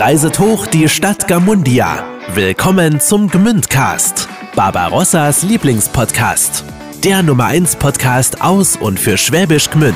[0.00, 2.02] reiset hoch die Stadt Gamundia.
[2.32, 6.64] Willkommen zum Gmündcast, Barbarossas Lieblingspodcast.
[7.04, 9.94] Der Nummer 1 Podcast aus und für Schwäbisch Gmünd.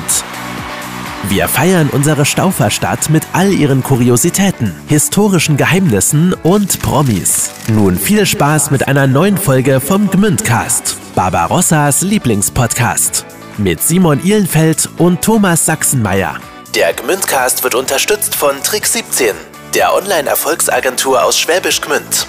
[1.27, 7.49] Wir feiern unsere Stauferstadt mit all ihren Kuriositäten, historischen Geheimnissen und Promis.
[7.67, 13.25] Nun viel Spaß mit einer neuen Folge vom Gmündcast, Barbarossas Lieblingspodcast.
[13.57, 16.35] Mit Simon Ihlenfeld und Thomas Sachsenmeier.
[16.75, 19.33] Der Gmündcast wird unterstützt von Trick 17,
[19.75, 22.25] der Online-Erfolgsagentur aus Schwäbisch Gmünd.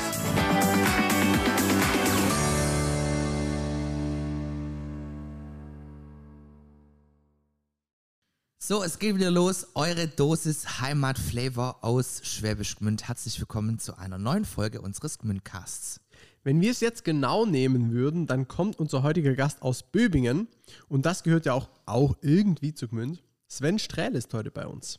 [8.58, 9.68] So, es geht wieder los.
[9.74, 13.06] Eure Dosis Heimatflavor aus Schwäbisch Gmünd.
[13.06, 16.00] Herzlich willkommen zu einer neuen Folge unseres Gmündcasts.
[16.42, 20.48] Wenn wir es jetzt genau nehmen würden, dann kommt unser heutiger Gast aus Böbingen
[20.88, 23.22] und das gehört ja auch, auch irgendwie zu Gmünd.
[23.46, 24.98] Sven Strähl ist heute bei uns.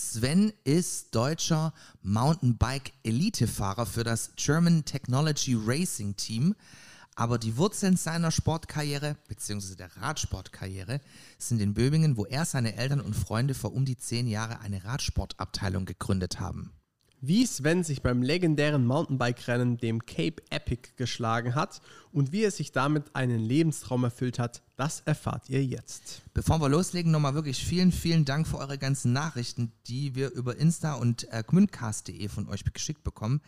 [0.00, 6.54] Sven ist deutscher Mountainbike-Elitefahrer für das German Technology Racing Team.
[7.16, 9.74] Aber die Wurzeln seiner Sportkarriere bzw.
[9.74, 11.00] der Radsportkarriere
[11.36, 14.84] sind in Böbingen, wo er, seine Eltern und Freunde vor um die zehn Jahre eine
[14.84, 16.70] Radsportabteilung gegründet haben.
[17.20, 21.80] Wie Sven sich beim legendären Mountainbike-Rennen, dem Cape Epic, geschlagen hat
[22.12, 26.22] und wie er sich damit einen Lebenstraum erfüllt hat, das erfahrt ihr jetzt.
[26.32, 30.58] Bevor wir loslegen, nochmal wirklich vielen, vielen Dank für eure ganzen Nachrichten, die wir über
[30.58, 33.40] Insta und äh, gmündcast.de von euch geschickt bekommen.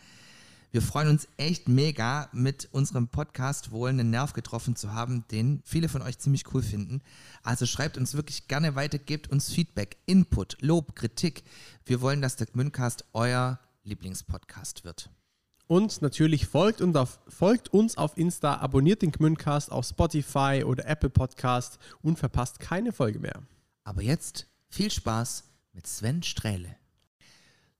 [0.73, 5.61] Wir freuen uns echt mega, mit unserem Podcast wohl einen Nerv getroffen zu haben, den
[5.65, 7.01] viele von euch ziemlich cool finden.
[7.43, 11.43] Also schreibt uns wirklich gerne weiter, gebt uns Feedback, Input, Lob, Kritik.
[11.83, 15.09] Wir wollen, dass der Gmündcast euer Lieblingspodcast wird.
[15.67, 20.85] Und natürlich folgt, und auf, folgt uns auf Insta, abonniert den Gmündcast auf Spotify oder
[20.85, 23.41] Apple Podcast und verpasst keine Folge mehr.
[23.83, 26.77] Aber jetzt viel Spaß mit Sven Strähle.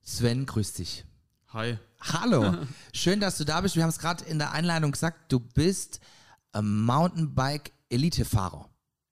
[0.02, 1.06] Sven, grüß dich.
[1.52, 1.76] Hi.
[2.00, 2.56] Hallo,
[2.94, 3.76] schön, dass du da bist.
[3.76, 6.00] Wir haben es gerade in der Einleitung gesagt, du bist
[6.58, 8.68] Mountainbike-Elite-Fahrer.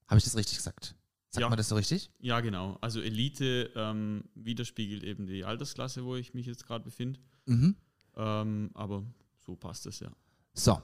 [0.07, 0.95] Habe ich das richtig gesagt?
[1.29, 1.49] Sagt Ja.
[1.49, 2.09] man das so richtig?
[2.19, 2.77] Ja, genau.
[2.81, 7.19] Also Elite ähm, widerspiegelt eben die Altersklasse, wo ich mich jetzt gerade befinde.
[7.45, 7.75] Mhm.
[8.17, 9.03] Ähm, aber
[9.45, 10.09] so passt es ja.
[10.53, 10.81] So.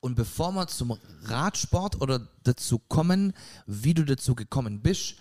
[0.00, 3.32] Und bevor wir zum Radsport oder dazu kommen,
[3.66, 5.16] wie du dazu gekommen bist,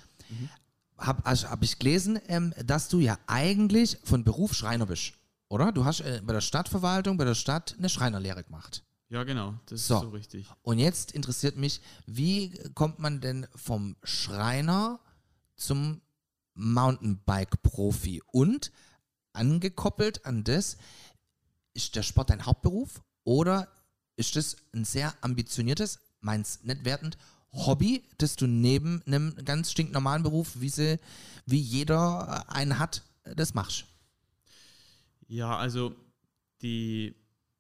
[0.98, 5.14] habe hab ich gelesen, ähm, dass du ja eigentlich von Beruf Schreiner bist,
[5.50, 5.72] oder?
[5.72, 8.84] Du hast äh, bei der Stadtverwaltung, bei der Stadt eine Schreinerlehre gemacht.
[9.10, 9.56] Ja, genau.
[9.66, 9.96] Das So.
[9.96, 10.48] ist so richtig.
[10.62, 15.00] Und jetzt interessiert mich, wie kommt man denn vom Schreiner
[15.56, 16.02] zum
[16.54, 18.22] Mountainbike-Profi?
[18.28, 18.72] Und
[19.34, 20.78] angekoppelt an das,
[21.74, 23.68] ist der Sport dein Hauptberuf oder
[24.16, 27.18] ist das ein sehr ambitioniertes, meins nicht wertend,
[27.52, 31.00] Hobby, das du neben einem ganz stinknormalen Beruf, wie, sie,
[31.46, 33.86] wie jeder einen hat, das machst?
[35.30, 35.96] Ja, also
[36.64, 37.16] die,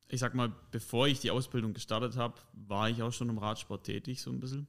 [0.07, 3.83] ich sag mal, bevor ich die Ausbildung gestartet habe, war ich auch schon im Radsport
[3.83, 4.67] tätig, so ein bisschen.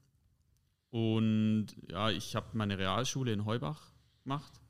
[0.91, 3.91] Und ja, ich habe meine Realschule in Heubach
[4.23, 4.61] gemacht.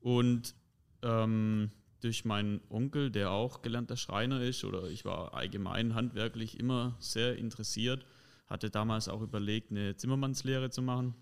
[0.00, 0.56] Und
[1.02, 1.70] ähm,
[2.00, 7.36] durch meinen Onkel, der auch gelernter Schreiner ist, oder ich war allgemein handwerklich immer sehr
[7.36, 8.04] interessiert,
[8.48, 11.14] hatte damals auch überlegt, eine Zimmermannslehre zu machen.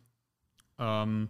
[0.79, 1.29] Ähm,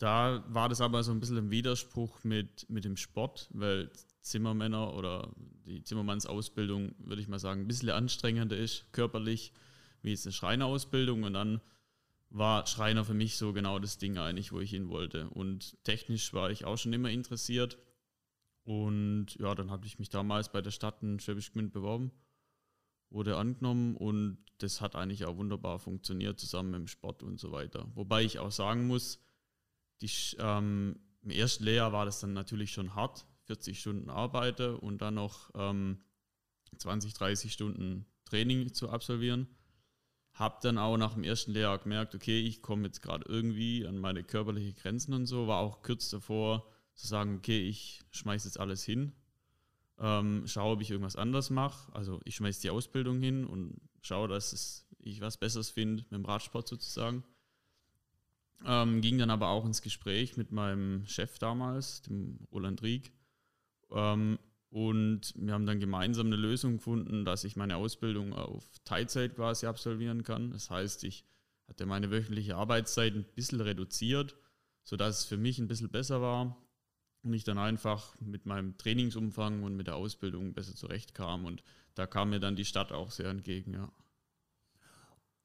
[0.00, 3.90] da war das aber so ein bisschen im Widerspruch mit, mit dem Sport, weil
[4.22, 5.30] Zimmermänner oder
[5.66, 9.52] die Zimmermannsausbildung, würde ich mal sagen, ein bisschen anstrengender ist, körperlich,
[10.00, 11.22] wie jetzt eine Schreinerausbildung.
[11.24, 11.60] Und dann
[12.30, 15.28] war Schreiner für mich so genau das Ding eigentlich, wo ich hin wollte.
[15.28, 17.76] Und technisch war ich auch schon immer interessiert.
[18.64, 22.10] Und ja, dann habe ich mich damals bei der Stadt in Schwäbisch Gmünd beworben,
[23.10, 27.52] wurde angenommen und das hat eigentlich auch wunderbar funktioniert, zusammen mit dem Sport und so
[27.52, 27.86] weiter.
[27.94, 29.18] Wobei ich auch sagen muss,
[30.02, 35.02] die, ähm, im ersten Lehrjahr war das dann natürlich schon hart, 40 Stunden arbeite und
[35.02, 35.98] dann noch ähm,
[36.76, 39.48] 20, 30 Stunden Training zu absolvieren.
[40.32, 43.98] Hab dann auch nach dem ersten Lehrjahr gemerkt, okay, ich komme jetzt gerade irgendwie an
[43.98, 48.60] meine körperlichen Grenzen und so, war auch kurz davor zu sagen, okay, ich schmeiß jetzt
[48.60, 49.12] alles hin,
[49.98, 51.92] ähm, schaue, ob ich irgendwas anders mache.
[51.94, 56.12] Also ich schmeiß die Ausbildung hin und schaue, dass es, ich was Besseres finde mit
[56.12, 57.24] dem Radsport sozusagen.
[58.64, 63.12] Ähm, ging dann aber auch ins Gespräch mit meinem Chef damals, dem Roland Rieck.
[63.90, 64.38] Ähm,
[64.70, 69.66] und wir haben dann gemeinsam eine Lösung gefunden, dass ich meine Ausbildung auf Teilzeit quasi
[69.66, 70.50] absolvieren kann.
[70.52, 71.24] Das heißt, ich
[71.68, 74.36] hatte meine wöchentliche Arbeitszeit ein bisschen reduziert,
[74.84, 76.56] sodass es für mich ein bisschen besser war
[77.22, 81.44] und ich dann einfach mit meinem Trainingsumfang und mit der Ausbildung besser zurechtkam.
[81.44, 81.62] Und
[81.94, 83.92] da kam mir dann die Stadt auch sehr entgegen, ja.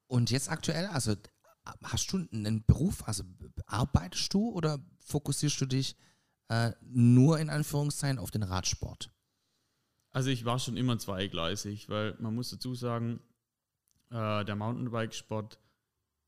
[0.07, 1.15] Und jetzt aktuell, also
[1.83, 3.23] hast du einen Beruf, also
[3.65, 5.95] arbeitest du oder fokussierst du dich
[6.49, 9.11] äh, nur in Anführungszeichen auf den Radsport?
[10.11, 13.19] Also ich war schon immer zweigleisig, weil man muss dazu sagen,
[14.11, 15.59] äh, der Mountainbike-Sport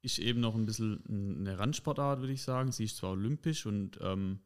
[0.02, 1.04] ist eben noch ein bisschen
[1.40, 2.72] eine Randsportart, würde ich sagen.
[2.72, 4.40] Sie ist zwar olympisch und ähm,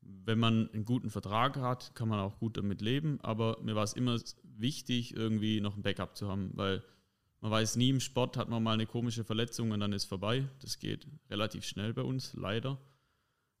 [0.00, 3.84] wenn man einen guten Vertrag hat, kann man auch gut damit leben, aber mir war
[3.84, 6.82] es immer wichtig, irgendwie noch ein Backup zu haben, weil
[7.42, 10.48] man weiß nie, im Sport hat man mal eine komische Verletzung und dann ist vorbei.
[10.60, 12.78] Das geht relativ schnell bei uns, leider.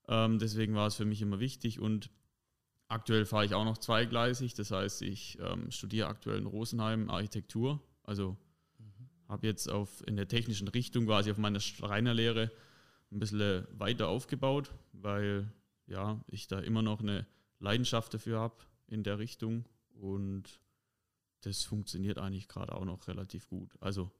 [0.06, 2.08] Ähm, deswegen war es für mich immer wichtig und
[2.86, 4.54] aktuell fahre ich auch noch zweigleisig.
[4.54, 7.82] Das heißt, ich ähm, studiere aktuell in Rosenheim Architektur.
[8.04, 8.36] Also
[8.78, 9.08] mhm.
[9.28, 12.52] habe jetzt auf, in der technischen Richtung quasi auf meiner Schreinerlehre
[13.10, 15.52] ein bisschen weiter aufgebaut, weil
[15.88, 17.26] ja, ich da immer noch eine
[17.58, 18.54] Leidenschaft dafür habe
[18.86, 19.64] in der Richtung
[19.94, 20.60] und
[21.42, 23.70] das funktioniert eigentlich gerade auch noch relativ gut.
[23.80, 24.10] Also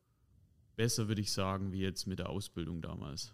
[0.77, 3.33] besser würde ich sagen, wie jetzt mit der Ausbildung damals.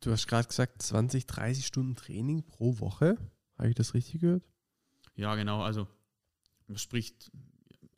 [0.00, 3.18] Du hast gerade gesagt, 20, 30 Stunden Training pro Woche.
[3.58, 4.42] Habe ich das richtig gehört?
[5.14, 5.62] Ja, genau.
[5.62, 5.86] Also
[6.66, 7.30] man spricht,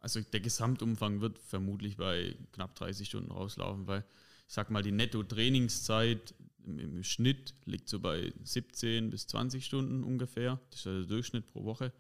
[0.01, 4.05] also der Gesamtumfang wird vermutlich bei knapp 30 Stunden rauslaufen, weil
[4.49, 6.35] ich sag mal, die Netto-Trainingszeit
[6.65, 10.61] im, im, Schnitt liegt so bei 17 bis 20 Stunden ungefähr.
[10.71, 11.93] Das ist der Durchschnitt pro Woche.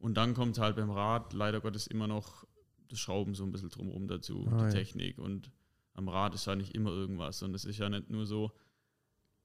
[0.00, 2.46] Und dann kommt halt beim Rad leider Gottes immer noch
[2.88, 4.70] das Schrauben so ein bisschen drumherum dazu, ah, die ja.
[4.70, 5.18] Technik.
[5.18, 5.52] Und
[5.92, 7.42] am Rad ist ja nicht immer irgendwas.
[7.42, 8.50] Und es ist ja nicht nur so,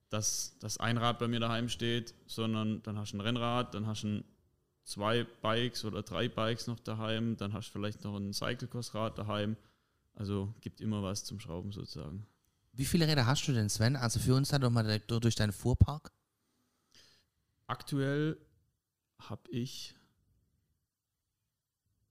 [0.09, 3.85] dass, dass ein Rad bei mir daheim steht, sondern dann hast du ein Rennrad, dann
[3.85, 4.23] hast du
[4.85, 9.57] zwei Bikes oder drei Bikes noch daheim, dann hast du vielleicht noch ein Cyclecross-Rad daheim.
[10.13, 12.25] Also gibt immer was zum Schrauben sozusagen.
[12.71, 13.97] Wie viele Räder hast du denn, Sven?
[13.97, 16.13] Also für uns dann doch mal durch deinen Fuhrpark.
[17.67, 18.37] Aktuell
[19.19, 19.95] habe ich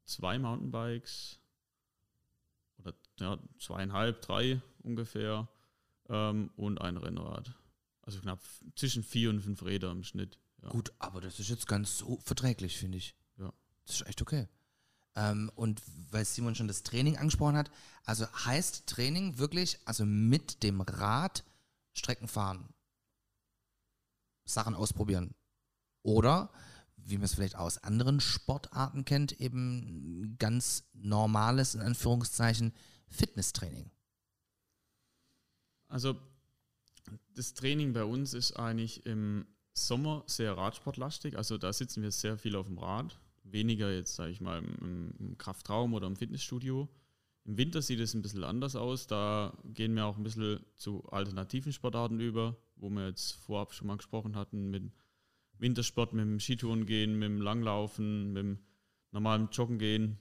[0.05, 1.39] zwei Mountainbikes
[2.79, 5.49] oder ja, zweieinhalb, drei ungefähr
[6.09, 7.55] ähm, und ein Rennrad.
[8.03, 8.41] Also knapp
[8.77, 10.39] zwischen vier und fünf Räder im Schnitt.
[10.63, 10.69] Ja.
[10.69, 13.15] Gut, aber das ist jetzt ganz so verträglich, finde ich.
[13.39, 13.53] Ja.
[13.87, 14.49] Das ist echt okay.
[15.17, 15.81] Ähm, und
[16.11, 17.71] weil Simon schon das Training angesprochen hat,
[18.05, 21.45] also heißt Training wirklich, also mit dem Rad
[21.93, 22.69] Strecken fahren,
[24.45, 25.35] Sachen ausprobieren.
[26.03, 26.51] Oder,
[27.07, 32.73] wie man es vielleicht aus anderen Sportarten kennt, eben ganz normales, in Anführungszeichen,
[33.09, 33.91] Fitnesstraining.
[35.89, 36.17] Also
[37.35, 41.37] das Training bei uns ist eigentlich im Sommer sehr radsportlastig.
[41.37, 43.19] Also da sitzen wir sehr viel auf dem Rad.
[43.43, 46.89] Weniger jetzt, sage ich mal, im, im, Kraftraum oder im Fitnessstudio.
[47.45, 49.07] Im Winter sieht es ein bisschen anders aus.
[49.07, 53.89] Da gehen wir auch ein bisschen zu alternativen Sportarten über, wo wir jetzt vorab schon
[53.89, 54.91] mal gesprochen hatten, mit
[55.59, 58.59] Wintersport, mit dem Skitouren gehen, mit dem Langlaufen, mit dem
[59.11, 60.19] normalen Joggen gehen.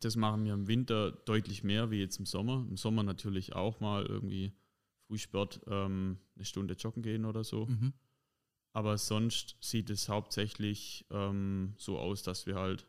[0.00, 2.64] Das machen wir im Winter deutlich mehr wie jetzt im Sommer.
[2.68, 4.52] Im Sommer natürlich auch mal irgendwie
[5.06, 7.66] Frühsport ähm, eine Stunde joggen gehen oder so.
[7.66, 7.92] Mhm.
[8.72, 12.86] Aber sonst sieht es hauptsächlich ähm, so aus, dass wir halt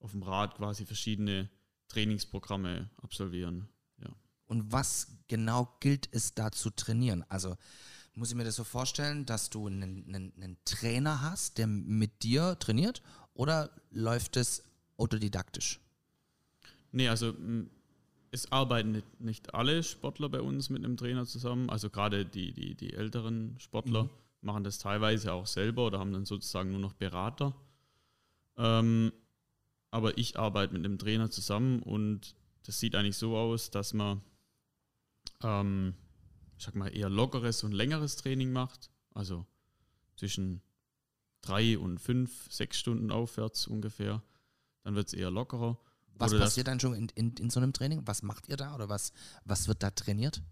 [0.00, 1.50] auf dem Rad quasi verschiedene
[1.88, 3.68] Trainingsprogramme absolvieren.
[4.02, 4.08] Ja.
[4.46, 7.24] Und was genau gilt es da zu trainieren?
[7.28, 7.56] Also
[8.18, 12.22] muss ich mir das so vorstellen, dass du einen, einen, einen Trainer hast, der mit
[12.22, 13.02] dir trainiert
[13.34, 14.64] oder läuft es
[14.96, 15.80] autodidaktisch?
[16.90, 17.34] Nee, also
[18.30, 21.70] es arbeiten nicht, alle Sportler bei uns mit einem Trainer zusammen.
[21.70, 24.10] Also gerade die, die, die älteren Sportler mhm.
[24.40, 27.54] machen das teilweise auch selber oder haben dann sozusagen nur noch Berater.
[28.56, 29.12] Ähm,
[29.90, 32.34] aber ich arbeite mit einem Trainer zusammen und
[32.64, 34.20] das sieht eigentlich so aus, dass man,
[35.42, 35.94] ähm,
[36.58, 38.90] ich sag mal, eher lockeres und längeres Training macht.
[39.14, 39.46] Also
[40.16, 40.60] zwischen
[41.40, 44.22] drei und fünf, sechs Stunden aufwärts ungefähr.
[44.82, 45.78] Dann wird es eher lockerer.
[46.14, 48.02] Was oder passiert dann schon in, in, in, so einem Training?
[48.06, 49.12] Was macht ihr da oder was,
[49.44, 50.42] was wird da trainiert?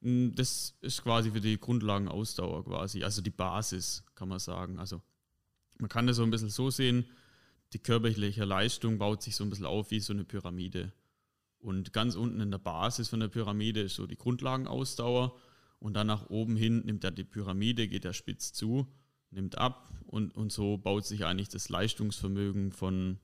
[0.00, 4.78] Mm, das ist quasi für die Grundlagenausdauer quasi, also die Basis, kann man sagen.
[4.78, 5.02] Also
[5.78, 7.04] man kann das so ein bisschen so sehen,
[7.74, 10.92] die körperliche Leistung baut sich so ein bisschen auf wie so eine Pyramide.
[11.62, 15.34] Und ganz unten in der Basis von der Pyramide ist so die Grundlagenausdauer
[15.78, 18.86] und dann nach oben hin nimmt er die Pyramide, geht der spitz zu,
[19.30, 23.18] nimmt ab und, und so baut sich eigentlich das Leistungsvermögen von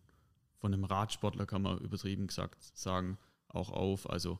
[0.59, 3.18] von einem Radsportler, kann man übertrieben gesagt sagen,
[3.49, 4.11] auch auf.
[4.11, 4.38] Also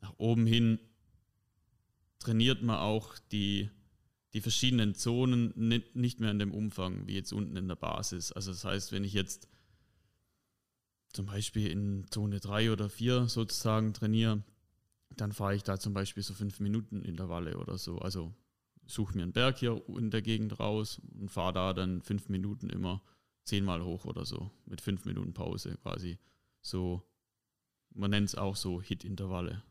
[0.00, 0.78] nach oben hin
[2.18, 3.70] trainiert man auch die,
[4.32, 5.52] die verschiedenen Zonen
[5.94, 8.32] nicht mehr in dem Umfang wie jetzt unten in der Basis.
[8.32, 9.48] Also das heißt, wenn ich jetzt
[11.14, 14.42] zum Beispiel in Zone 3 oder 4 sozusagen trainiere,
[15.16, 17.98] dann fahre ich da zum Beispiel so fünf Minuten Intervalle oder so.
[17.98, 18.34] Also
[18.86, 22.68] suche mir einen Berg hier in der Gegend raus und fahre da dann fünf Minuten
[22.68, 23.02] immer
[23.44, 26.18] zehnmal hoch oder so, mit fünf Minuten Pause quasi.
[26.60, 27.02] So,
[27.90, 29.62] man nennt es auch so Hit-Intervalle.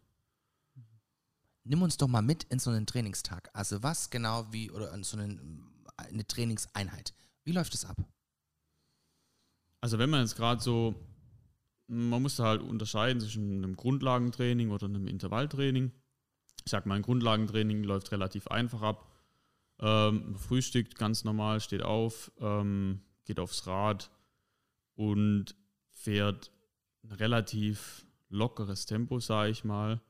[1.66, 3.50] Nimm uns doch mal mit in so einen Trainingstag.
[3.54, 7.14] Also was genau wie, oder in so einen eine Trainingseinheit.
[7.44, 7.98] Wie läuft es ab?
[9.82, 10.96] Also wenn man jetzt gerade so,
[11.88, 15.92] man muss halt unterscheiden zwischen einem Grundlagentraining oder einem Intervalltraining.
[16.66, 19.12] Ich sag mal, ein Grundlagentraining läuft relativ einfach ab.
[19.80, 24.12] Ähm, frühstückt ganz normal, steht auf, ähm, geht aufs Rad
[24.96, 25.56] und
[25.90, 26.52] fährt
[27.04, 30.02] ein relativ lockeres Tempo, sage ich mal.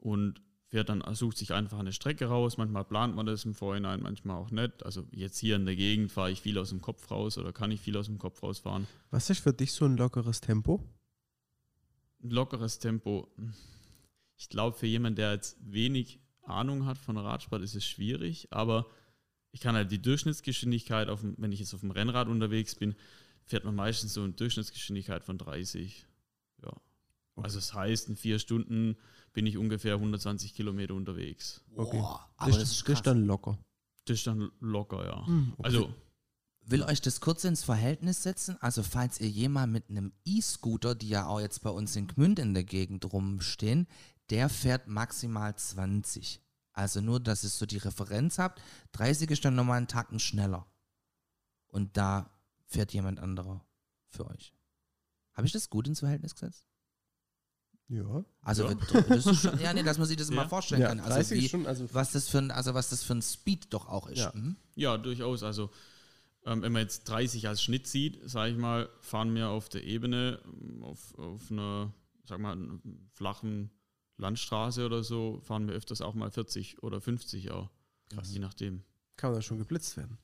[0.00, 2.58] Und fährt dann, sucht sich einfach eine Strecke raus.
[2.58, 4.84] Manchmal plant man das im Vorhinein, manchmal auch nicht.
[4.84, 7.70] Also jetzt hier in der Gegend fahre ich viel aus dem Kopf raus oder kann
[7.70, 8.86] ich viel aus dem Kopf rausfahren.
[9.10, 10.82] Was ist für dich so ein lockeres Tempo?
[12.22, 13.28] Ein lockeres Tempo.
[14.36, 18.86] Ich glaube, für jemanden, der jetzt wenig Ahnung hat von Radsport, ist es schwierig, aber
[19.52, 22.94] ich kann halt die Durchschnittsgeschwindigkeit, auf, wenn ich jetzt auf dem Rennrad unterwegs bin,
[23.44, 26.06] fährt man meistens so eine Durchschnittsgeschwindigkeit von 30.
[26.62, 26.72] Ja.
[27.38, 27.44] Okay.
[27.44, 28.96] Also das heißt, in vier Stunden
[29.32, 31.62] bin ich ungefähr 120 Kilometer unterwegs.
[31.76, 31.98] Okay.
[31.98, 33.58] Boah, aber das, das, ist, das ist dann locker.
[34.04, 35.26] Das ist dann locker, ja.
[35.26, 35.62] Hm, okay.
[35.64, 35.94] Also
[36.66, 38.56] will euch das kurz ins Verhältnis setzen.
[38.60, 42.38] Also falls ihr jemand mit einem E-Scooter, die ja auch jetzt bei uns in Gmünd
[42.38, 43.86] in der Gegend rumstehen,
[44.30, 46.42] der fährt maximal 20.
[46.72, 48.60] Also nur, dass ihr so die Referenz habt.
[48.92, 50.66] 30 ist dann nochmal einen Tacken schneller.
[51.68, 52.30] Und da
[52.66, 53.64] fährt jemand anderer
[54.08, 54.52] für euch.
[55.32, 56.67] Habe ich das gut ins Verhältnis gesetzt?
[57.88, 58.24] Ja.
[58.42, 58.74] Also ja.
[59.08, 60.36] Das ist schon, ja, nee, dass man sich das ja.
[60.36, 61.00] mal vorstellen ja, kann.
[61.00, 63.88] Also, wie, schon, also was das für ein, also was das für ein Speed doch
[63.88, 64.18] auch ist.
[64.18, 64.56] Ja, mhm.
[64.74, 65.42] ja durchaus.
[65.42, 65.70] Also
[66.44, 69.84] ähm, wenn man jetzt 30 als Schnitt sieht, sage ich mal, fahren wir auf der
[69.84, 70.40] Ebene,
[70.82, 71.92] auf, auf einer,
[72.24, 72.56] sag mal,
[73.12, 73.70] flachen
[74.16, 77.70] Landstraße oder so, fahren wir öfters auch mal 40 oder 50 auch.
[78.10, 78.32] Krass.
[78.32, 78.82] Je nachdem.
[79.16, 80.18] Kann man da schon geblitzt werden.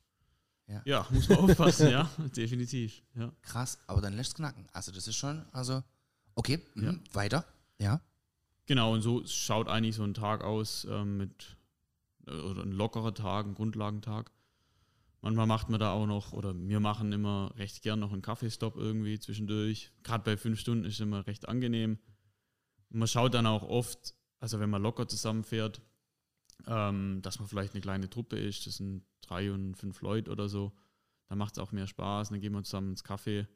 [0.67, 3.03] Ja, ja muss man aufpassen, ja, definitiv.
[3.15, 3.33] Ja.
[3.43, 4.67] Krass, aber dann lässt es knacken.
[4.73, 5.83] Also das ist schon, also,
[6.35, 6.99] okay, mh, ja.
[7.13, 7.45] weiter,
[7.79, 8.01] ja.
[8.67, 11.57] Genau, und so schaut eigentlich so ein Tag aus ähm, mit,
[12.27, 14.31] äh, oder ein lockerer Tag, ein Grundlagentag.
[15.21, 18.77] Manchmal macht man da auch noch, oder wir machen immer recht gern noch einen Kaffeestopp
[18.77, 19.91] irgendwie zwischendurch.
[20.03, 21.99] Gerade bei fünf Stunden ist immer recht angenehm.
[22.91, 25.81] man schaut dann auch oft, also wenn man locker zusammenfährt,
[26.67, 30.49] ähm, dass man vielleicht eine kleine Truppe ist, das sind drei und fünf Leute oder
[30.49, 30.73] so.
[31.29, 33.47] Da macht es auch mehr Spaß, dann gehen wir zusammen ins Café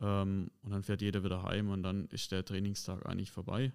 [0.00, 3.72] ähm, und dann fährt jeder wieder heim und dann ist der Trainingstag eigentlich vorbei.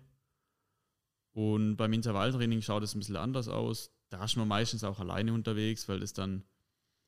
[1.34, 3.92] Und beim Intervalltraining schaut es ein bisschen anders aus.
[4.10, 6.44] Da ist man meistens auch alleine unterwegs, weil das dann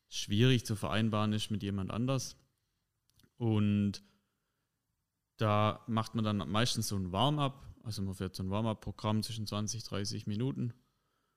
[0.08, 2.38] schwierig zu vereinbaren ist mit jemand anders.
[3.38, 4.04] Und
[5.38, 9.48] da macht man dann meistens so ein Warm-up, also man fährt so ein Warm-up-Programm zwischen
[9.48, 10.74] 20, 30 Minuten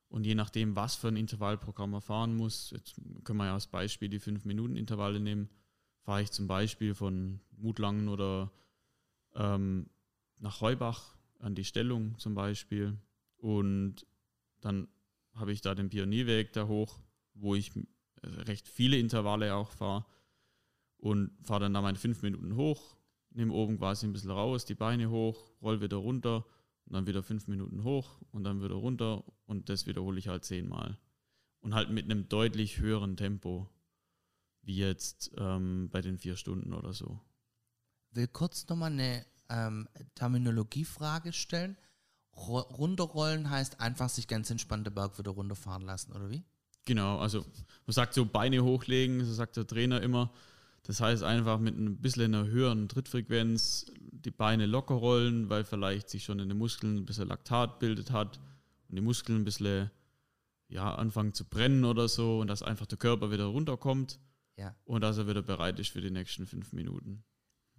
[0.08, 3.66] und je nachdem, was für ein Intervallprogramm man fahren muss, jetzt können wir ja als
[3.66, 5.48] Beispiel die 5-Minuten-Intervalle nehmen,
[6.06, 8.52] fahre ich zum Beispiel von Mutlangen oder
[9.34, 9.90] ähm,
[10.38, 12.96] nach Heubach an die Stellung zum Beispiel.
[13.38, 14.06] Und
[14.60, 14.86] dann
[15.34, 17.00] habe ich da den Pionierweg da hoch,
[17.34, 17.72] wo ich
[18.22, 20.06] recht viele Intervalle auch fahre
[20.96, 22.96] und fahre dann da meine fünf Minuten hoch,
[23.30, 26.46] nehme oben quasi ein bisschen raus, die Beine hoch, roll wieder runter
[26.84, 30.44] und dann wieder fünf Minuten hoch und dann wieder runter und das wiederhole ich halt
[30.44, 30.98] zehnmal.
[31.58, 33.68] Und halt mit einem deutlich höheren Tempo,
[34.66, 37.20] wie jetzt ähm, bei den vier Stunden oder so.
[38.10, 41.76] Will kurz nochmal eine ähm, Terminologiefrage stellen.
[42.34, 46.44] Runterrollen heißt einfach sich ganz entspannt den Berg wieder runterfahren lassen, oder wie?
[46.84, 47.46] Genau, also
[47.86, 50.32] man sagt so Beine hochlegen, so sagt der Trainer immer.
[50.82, 56.10] Das heißt einfach mit ein bisschen einer höheren Trittfrequenz die Beine locker rollen, weil vielleicht
[56.10, 58.38] sich schon in den Muskeln ein bisschen Laktat bildet hat
[58.88, 59.90] und die Muskeln ein bisschen
[60.68, 64.18] ja, anfangen zu brennen oder so und dass einfach der Körper wieder runterkommt
[64.56, 64.74] ja.
[64.84, 67.24] und dass er wieder bereit ist für die nächsten fünf Minuten.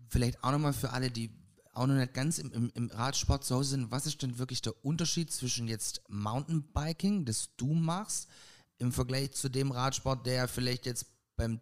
[0.09, 1.31] Vielleicht auch nochmal für alle, die
[1.73, 4.61] auch noch nicht ganz im, im, im Radsport zu Hause sind, was ist denn wirklich
[4.61, 8.27] der Unterschied zwischen jetzt Mountainbiking, das du machst,
[8.79, 11.05] im Vergleich zu dem Radsport, der vielleicht jetzt
[11.35, 11.59] beim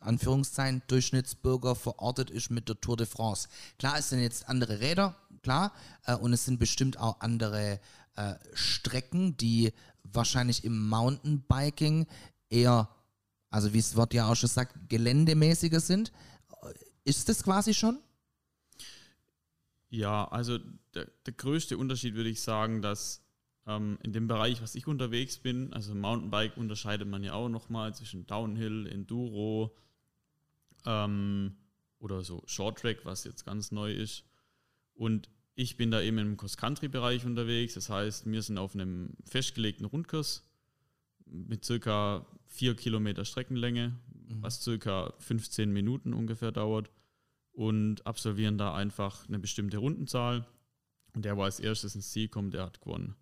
[0.00, 3.48] Anführungszeichen Durchschnittsbürger verortet ist mit der Tour de France.
[3.78, 5.72] Klar, es sind jetzt andere Räder, klar,
[6.04, 7.80] äh, und es sind bestimmt auch andere
[8.16, 9.72] äh, Strecken, die
[10.02, 12.06] wahrscheinlich im Mountainbiking
[12.50, 12.88] eher,
[13.52, 16.10] also wie es Wort ja auch schon sagt, geländemäßiger sind.
[17.04, 17.98] Ist das quasi schon?
[19.90, 20.58] Ja, also
[20.94, 23.22] der, der größte Unterschied würde ich sagen, dass
[23.66, 27.94] ähm, in dem Bereich, was ich unterwegs bin, also Mountainbike unterscheidet man ja auch nochmal
[27.94, 29.76] zwischen Downhill, Enduro
[30.86, 31.56] ähm,
[31.98, 34.24] oder so Short Track, was jetzt ganz neu ist.
[34.94, 37.74] Und ich bin da eben im Cross-Country-Bereich unterwegs.
[37.74, 40.48] Das heißt, wir sind auf einem festgelegten Rundkurs
[41.26, 43.96] mit circa vier Kilometer Streckenlänge,
[44.28, 44.42] mhm.
[44.42, 46.90] was circa 15 Minuten ungefähr dauert
[47.52, 50.46] und absolvieren da einfach eine bestimmte Rundenzahl.
[51.14, 53.16] Und der, wo als erstes ins Ziel kommt, der hat gewonnen.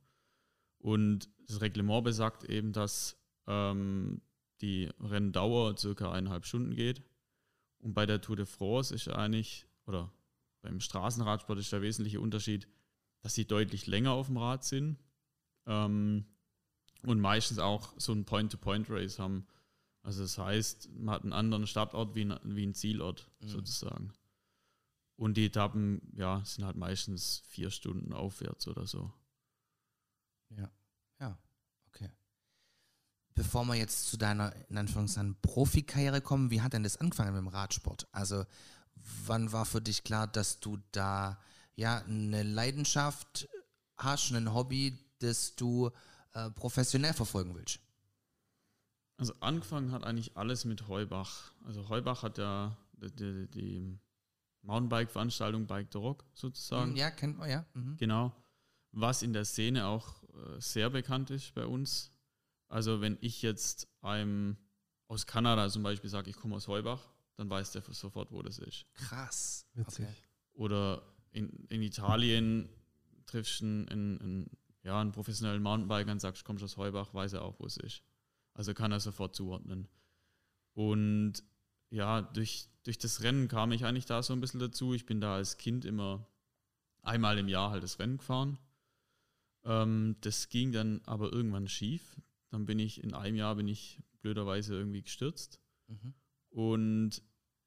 [0.78, 4.20] Und das Reglement besagt eben, dass ähm,
[4.60, 7.02] die Renndauer circa eineinhalb Stunden geht.
[7.78, 10.12] Und bei der Tour de France ist eigentlich, oder
[10.62, 12.68] beim Straßenradsport ist der wesentliche Unterschied,
[13.22, 14.98] dass sie deutlich länger auf dem Rad sind
[15.66, 16.24] ähm,
[17.02, 19.46] und meistens auch so ein Point-to-Point-Race haben.
[20.02, 23.48] Also das heißt, man hat einen anderen Startort wie ein, wie ein Zielort mhm.
[23.48, 24.12] sozusagen.
[25.16, 29.12] Und die Etappen, ja, sind halt meistens vier Stunden aufwärts oder so.
[30.56, 30.70] Ja,
[31.20, 31.38] ja,
[31.88, 32.10] okay.
[33.34, 37.42] Bevor wir jetzt zu deiner, in Anführungszeichen, Profikarriere kommen, wie hat denn das angefangen mit
[37.42, 38.08] dem Radsport?
[38.12, 38.46] Also,
[39.26, 41.38] wann war für dich klar, dass du da
[41.74, 43.46] ja eine Leidenschaft
[43.98, 45.90] hast, ein Hobby, das du
[46.32, 47.80] äh, professionell verfolgen willst?
[49.16, 51.52] Also angefangen hat eigentlich alles mit Heubach.
[51.64, 53.98] Also Heubach hat ja die, die, die
[54.62, 56.96] Mountainbike-Veranstaltung Bike the Rock sozusagen.
[56.96, 57.66] Ja, kennt man, ja.
[57.74, 57.96] Mhm.
[57.96, 58.32] Genau.
[58.92, 62.12] Was in der Szene auch äh, sehr bekannt ist bei uns.
[62.68, 64.56] Also wenn ich jetzt einem
[65.08, 68.58] aus Kanada zum Beispiel sage, ich komme aus Heubach, dann weiß der sofort, wo das
[68.58, 68.86] ist.
[68.94, 69.66] Krass.
[69.74, 70.06] Witzig.
[70.06, 70.14] Okay.
[70.52, 72.68] Oder in, in Italien
[73.26, 74.50] triffst du einen, einen,
[74.82, 78.02] ja, einen professionellen Mountainbiker und sagst, kommst aus Heubach, weiß er auch, wo es ist.
[78.54, 79.88] Also kann er sofort zuordnen.
[80.74, 81.42] Und
[81.90, 84.94] ja, durch, durch das Rennen kam ich eigentlich da so ein bisschen dazu.
[84.94, 86.26] Ich bin da als Kind immer
[87.02, 88.58] einmal im Jahr halt das Rennen gefahren.
[89.64, 92.20] Ähm, das ging dann aber irgendwann schief.
[92.50, 95.60] Dann bin ich in einem Jahr bin ich blöderweise irgendwie gestürzt.
[95.88, 96.14] Mhm.
[96.50, 97.22] Und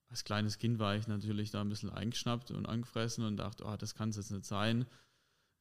[0.07, 3.75] als kleines Kind war ich natürlich da ein bisschen eingeschnappt und angefressen und dachte, oh,
[3.77, 4.85] das kann es jetzt nicht sein.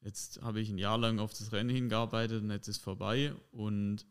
[0.02, 3.34] Jetzt habe ich ein Jahr lang auf das Rennen hingearbeitet und jetzt ist vorbei.
[3.52, 4.06] Und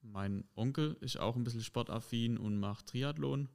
[0.00, 3.48] mein Onkel ist auch ein bisschen sportaffin und macht Triathlon.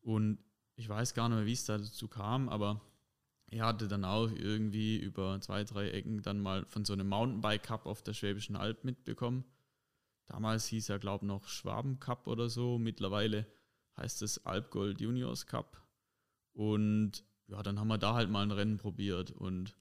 [0.00, 0.38] Und
[0.76, 2.80] ich weiß gar nicht mehr, wie es dazu kam, aber
[3.50, 7.62] er hatte dann auch irgendwie über zwei, drei Ecken dann mal von so einem Mountainbike
[7.62, 9.44] Cup auf der Schwäbischen Alb mitbekommen.
[10.26, 12.78] Damals hieß er, glaube ich, noch Schwaben Cup oder so.
[12.78, 13.46] Mittlerweile
[13.96, 15.82] heißt es Alpgold Juniors Cup.
[16.52, 19.74] Und ja, dann haben wir da halt mal ein Rennen probiert und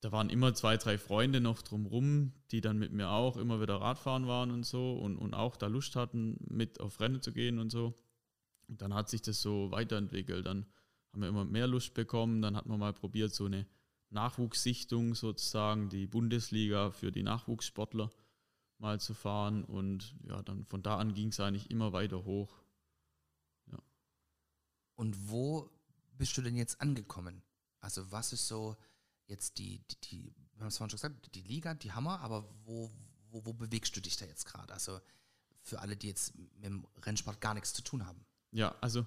[0.00, 3.80] da waren immer zwei, drei Freunde noch drumrum, die dann mit mir auch immer wieder
[3.80, 7.58] Radfahren waren und so und, und auch da Lust hatten, mit auf Rennen zu gehen
[7.58, 7.98] und so.
[8.68, 10.46] Und dann hat sich das so weiterentwickelt.
[10.46, 10.66] Dann
[11.12, 12.42] haben wir immer mehr Lust bekommen.
[12.42, 13.66] Dann hat man mal probiert, so eine
[14.10, 18.10] Nachwuchssichtung sozusagen, die Bundesliga für die Nachwuchssportler
[18.78, 19.64] mal zu fahren.
[19.64, 22.54] Und ja, dann von da an ging es eigentlich immer weiter hoch.
[23.70, 23.78] Ja.
[24.94, 25.70] Und wo
[26.12, 27.42] bist du denn jetzt angekommen?
[27.80, 28.76] Also was ist so
[29.26, 32.48] jetzt die, die, die wir haben es vorhin schon gesagt, die Liga, die Hammer, aber
[32.64, 32.90] wo,
[33.30, 34.72] wo, wo bewegst du dich da jetzt gerade?
[34.72, 35.00] Also
[35.60, 38.24] für alle, die jetzt mit dem Rennsport gar nichts zu tun haben.
[38.52, 39.04] Ja, also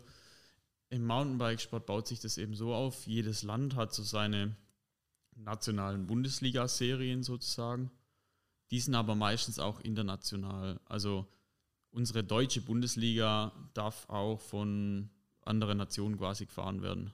[0.90, 3.08] im Mountainbikesport baut sich das eben so auf.
[3.08, 4.56] Jedes Land hat so seine
[5.36, 7.92] nationalen Bundesliga-Serien sozusagen.
[8.72, 10.80] Die sind aber meistens auch international.
[10.86, 11.28] Also
[11.92, 15.10] unsere deutsche Bundesliga darf auch von
[15.42, 17.12] anderen Nationen quasi gefahren werden.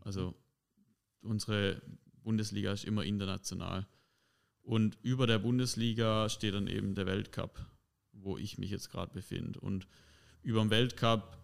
[0.00, 0.34] Also
[1.20, 1.80] unsere
[2.22, 3.86] Bundesliga ist immer international.
[4.62, 7.64] Und über der Bundesliga steht dann eben der Weltcup,
[8.12, 9.58] wo ich mich jetzt gerade befinde.
[9.60, 9.88] Und
[10.42, 11.38] über dem Weltcup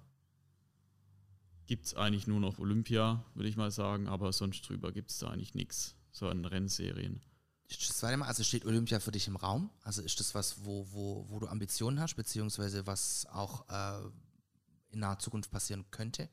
[1.66, 5.18] gibt es eigentlich nur noch Olympia, würde ich mal sagen, aber sonst drüber gibt es
[5.18, 7.20] da eigentlich nichts, so an Rennserien.
[7.68, 9.70] Das zweite Mal, also steht Olympia für dich im Raum?
[9.82, 14.08] Also ist das was, wo, wo, wo du Ambitionen hast, beziehungsweise was auch äh,
[14.90, 16.30] in naher Zukunft passieren könnte?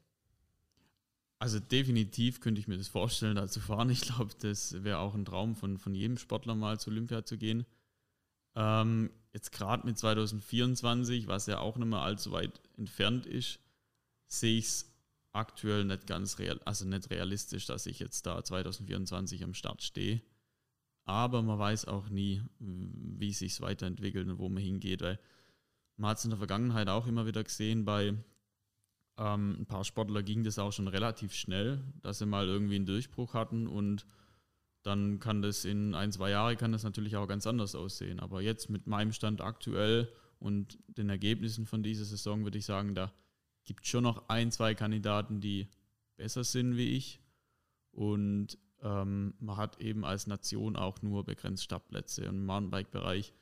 [1.39, 3.89] Also definitiv könnte ich mir das vorstellen, da zu fahren.
[3.89, 7.37] Ich glaube, das wäre auch ein Traum von, von jedem Sportler mal zu Olympia zu
[7.37, 7.65] gehen.
[8.55, 13.59] Ähm, jetzt gerade mit 2024, was ja auch nicht mehr allzu weit entfernt ist,
[14.27, 14.95] sehe ich es
[15.33, 20.21] aktuell nicht ganz real, also nicht realistisch, dass ich jetzt da 2024 am Start stehe.
[21.03, 25.19] Aber man weiß auch nie, wie es sich weiterentwickelt und wo man hingeht, weil
[25.97, 28.15] man hat es in der Vergangenheit auch immer wieder gesehen bei
[29.17, 32.85] ähm, ein paar Sportler ging das auch schon relativ schnell, dass sie mal irgendwie einen
[32.85, 34.05] Durchbruch hatten und
[34.83, 38.19] dann kann das in ein, zwei Jahren kann das natürlich auch ganz anders aussehen.
[38.19, 42.93] Aber jetzt mit meinem Stand aktuell und den Ergebnissen von dieser Saison würde ich sagen,
[42.93, 43.11] da
[43.63, 45.67] gibt es schon noch ein, zwei Kandidaten, die
[46.17, 47.19] besser sind wie ich.
[47.91, 52.29] Und ähm, man hat eben als Nation auch nur begrenzt Startplätze.
[52.29, 53.33] Und im Mountainbike-Bereich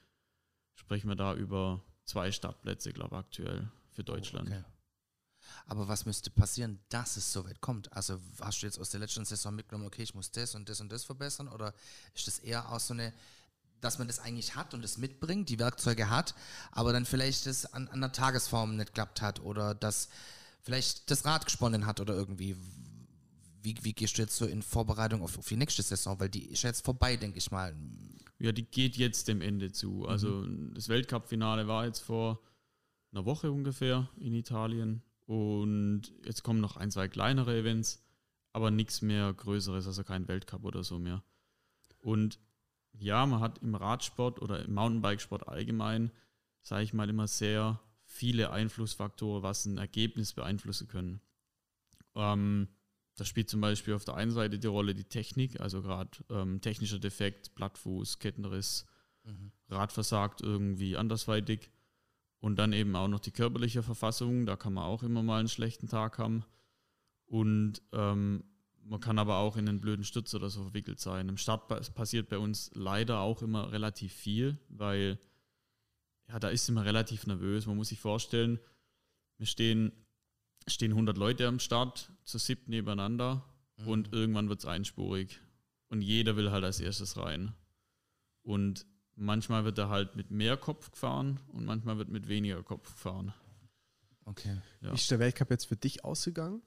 [0.75, 4.49] sprechen wir da über zwei Startplätze, glaube ich, aktuell für Deutschland.
[4.49, 4.72] Oh, okay.
[5.65, 7.91] Aber was müsste passieren, dass es so weit kommt?
[7.93, 10.81] Also hast du jetzt aus der letzten Saison mitgenommen, okay, ich muss das und das
[10.81, 11.47] und das verbessern?
[11.47, 11.73] Oder
[12.13, 13.13] ist das eher auch so eine,
[13.81, 16.35] dass man das eigentlich hat und es mitbringt, die Werkzeuge hat,
[16.71, 20.09] aber dann vielleicht das an, an der Tagesform nicht klappt hat oder dass
[20.61, 22.55] vielleicht das Rad gesponnen hat oder irgendwie.
[23.61, 26.19] Wie, wie gehst du jetzt so in Vorbereitung auf, auf die nächste Saison?
[26.19, 27.73] Weil die ist jetzt vorbei, denke ich mal.
[28.37, 30.05] Ja, die geht jetzt dem Ende zu.
[30.05, 30.73] Also mhm.
[30.73, 32.41] das Weltcup-Finale war jetzt vor
[33.13, 35.01] einer Woche ungefähr in Italien.
[35.25, 38.03] Und jetzt kommen noch ein, zwei kleinere Events,
[38.51, 41.23] aber nichts mehr Größeres, also kein Weltcup oder so mehr.
[41.99, 42.39] Und
[42.93, 46.11] ja, man hat im Radsport oder im Mountainbikesport allgemein,
[46.61, 51.21] sage ich mal, immer sehr viele Einflussfaktoren, was ein Ergebnis beeinflussen können.
[52.15, 52.67] Ähm,
[53.15, 56.61] da spielt zum Beispiel auf der einen Seite die Rolle die Technik, also gerade ähm,
[56.61, 58.85] technischer Defekt, Plattfuß, Kettenriss,
[59.23, 59.51] mhm.
[59.69, 61.69] Rad versagt irgendwie andersweitig.
[62.43, 65.47] Und dann eben auch noch die körperliche Verfassung, da kann man auch immer mal einen
[65.47, 66.43] schlechten Tag haben.
[67.25, 68.43] Und ähm,
[68.83, 71.29] man kann aber auch in einen blöden Stütz oder so verwickelt sein.
[71.29, 75.17] Im Start passiert bei uns leider auch immer relativ viel, weil
[76.27, 77.65] ja, da ist immer relativ nervös.
[77.65, 78.59] Man muss sich vorstellen,
[79.37, 79.93] wir stehen,
[80.67, 83.45] stehen 100 Leute am Start, zu siebt nebeneinander
[83.77, 83.87] mhm.
[83.87, 85.39] und irgendwann wird es einspurig.
[85.87, 87.53] Und jeder will halt als erstes rein.
[88.41, 92.91] Und Manchmal wird er halt mit mehr Kopf gefahren und manchmal wird mit weniger Kopf
[92.91, 93.33] gefahren.
[94.25, 94.59] Okay.
[94.81, 94.91] Ja.
[94.91, 96.61] Wie ist der Weltcup jetzt für dich ausgegangen?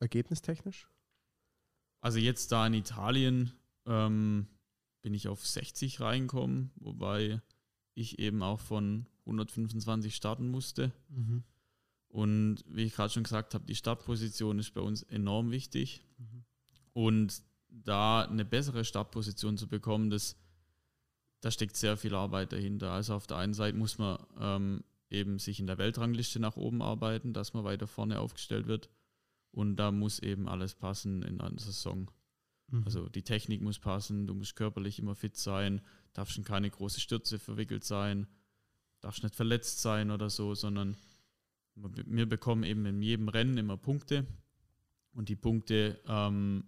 [0.00, 0.88] Ergebnistechnisch?
[2.00, 3.52] Also jetzt da in Italien
[3.86, 4.46] ähm,
[5.02, 7.40] bin ich auf 60 reingekommen, wobei
[7.94, 10.92] ich eben auch von 125 starten musste.
[11.08, 11.44] Mhm.
[12.08, 16.02] Und wie ich gerade schon gesagt habe, die Startposition ist bei uns enorm wichtig.
[16.18, 16.44] Mhm.
[16.92, 20.36] Und da eine bessere Startposition zu bekommen, das
[21.46, 22.90] da steckt sehr viel Arbeit dahinter.
[22.90, 26.82] Also auf der einen Seite muss man ähm, eben sich in der Weltrangliste nach oben
[26.82, 28.90] arbeiten, dass man weiter vorne aufgestellt wird.
[29.52, 32.10] Und da muss eben alles passen in einer Saison.
[32.66, 32.82] Mhm.
[32.84, 35.82] Also die Technik muss passen, du musst körperlich immer fit sein,
[36.14, 38.26] darfst in keine große Stürze verwickelt sein,
[39.00, 40.96] darfst nicht verletzt sein oder so, sondern
[41.76, 44.26] wir bekommen eben in jedem Rennen immer Punkte
[45.12, 46.64] und die Punkte ähm,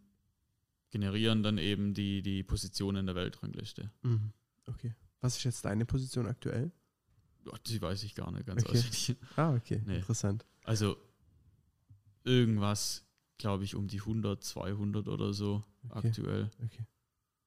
[0.91, 3.91] generieren dann eben die, die Position in der Weltrangliste.
[4.03, 4.33] Mhm.
[4.69, 4.95] Okay.
[5.21, 6.71] Was ist jetzt deine Position aktuell?
[7.67, 8.79] die weiß ich gar nicht ganz okay.
[8.79, 9.17] auswendig.
[9.37, 9.83] Ah, okay.
[9.87, 9.97] Nee.
[9.97, 10.45] Interessant.
[10.65, 10.97] Also
[12.25, 13.05] irgendwas,
[13.39, 16.09] glaube ich, um die 100, 200 oder so okay.
[16.09, 16.51] aktuell.
[16.65, 16.87] Okay.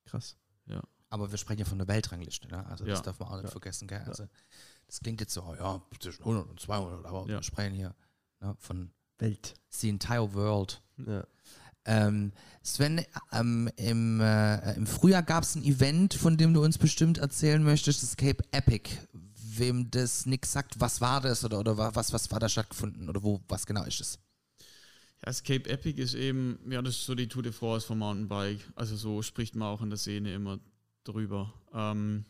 [0.05, 0.37] Krass.
[0.65, 0.81] Ja.
[1.09, 2.65] Aber wir sprechen ja von der Weltrangliste, ne?
[2.67, 3.03] Also das ja.
[3.03, 3.51] darf man auch nicht ja.
[3.51, 4.01] vergessen, gell?
[4.07, 4.27] Also
[4.87, 7.95] das klingt jetzt so, ja, zwischen 100 und 200, aber wir sprechen hier
[8.39, 9.53] ne, von Welt.
[9.69, 10.81] The entire world.
[10.97, 11.27] Ja.
[11.85, 12.31] Ähm,
[12.63, 17.17] Sven, ähm, im, äh, im Frühjahr gab es ein Event, von dem du uns bestimmt
[17.17, 18.89] erzählen möchtest, das Cape Epic.
[19.53, 23.21] Wem das nichts sagt, was war das oder, oder was, was war da stattgefunden oder
[23.21, 24.19] wo, was genau ist es?
[25.21, 27.99] Ja, das Cape Epic ist eben, ja, das ist so die Tour de France vom
[27.99, 28.61] Mountainbike.
[28.75, 30.59] Also so spricht man auch in der Szene immer
[31.03, 31.53] drüber.
[31.73, 32.25] Ähm,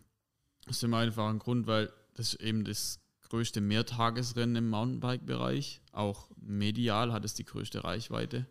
[0.67, 5.81] aus dem einfachen Grund, weil das eben das größte Mehrtagesrennen im Mountainbike-Bereich.
[5.91, 8.45] Auch medial hat es die größte Reichweite.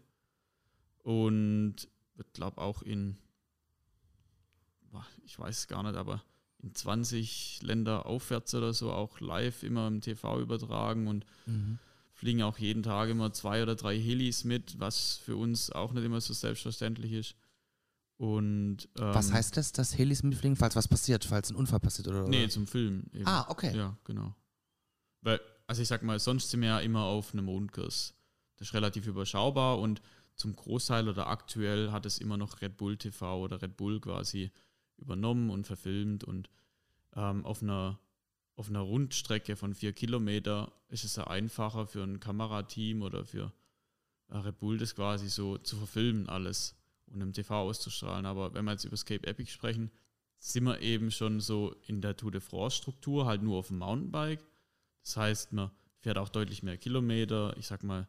[1.03, 3.17] Und wird, glaube auch in,
[5.25, 6.23] ich weiß es gar nicht, aber
[6.63, 11.79] in 20 Länder aufwärts oder so auch live immer im TV übertragen und mhm.
[12.13, 16.05] fliegen auch jeden Tag immer zwei oder drei Helis mit, was für uns auch nicht
[16.05, 17.35] immer so selbstverständlich ist.
[18.19, 22.09] Und, ähm, was heißt das, dass Helis mitfliegen, falls was passiert, falls ein Unfall passiert
[22.09, 22.29] oder?
[22.29, 23.09] Nee, zum Filmen.
[23.15, 23.27] Eben.
[23.27, 23.75] Ah, okay.
[23.75, 24.35] Ja, genau.
[25.23, 28.15] Weil, also ich sag mal, sonst sind wir ja immer auf einem Rundkurs.
[28.59, 30.03] Das ist relativ überschaubar und
[30.41, 34.51] zum Großteil oder aktuell hat es immer noch Red Bull TV oder Red Bull quasi
[34.97, 36.49] übernommen und verfilmt und
[37.15, 38.01] ähm, auf einer
[38.57, 43.53] auf einer Rundstrecke von vier Kilometer ist es ja einfacher für ein Kamerateam oder für
[44.29, 46.75] äh, Red Bull das quasi so zu verfilmen alles
[47.07, 48.27] und im TV auszustrahlen.
[48.27, 49.91] Aber wenn wir jetzt über das Cape Epic sprechen,
[50.39, 53.79] sind wir eben schon so in der Tour de France Struktur, halt nur auf dem
[53.79, 54.45] Mountainbike.
[55.03, 58.09] Das heißt, man fährt auch deutlich mehr Kilometer, ich sag mal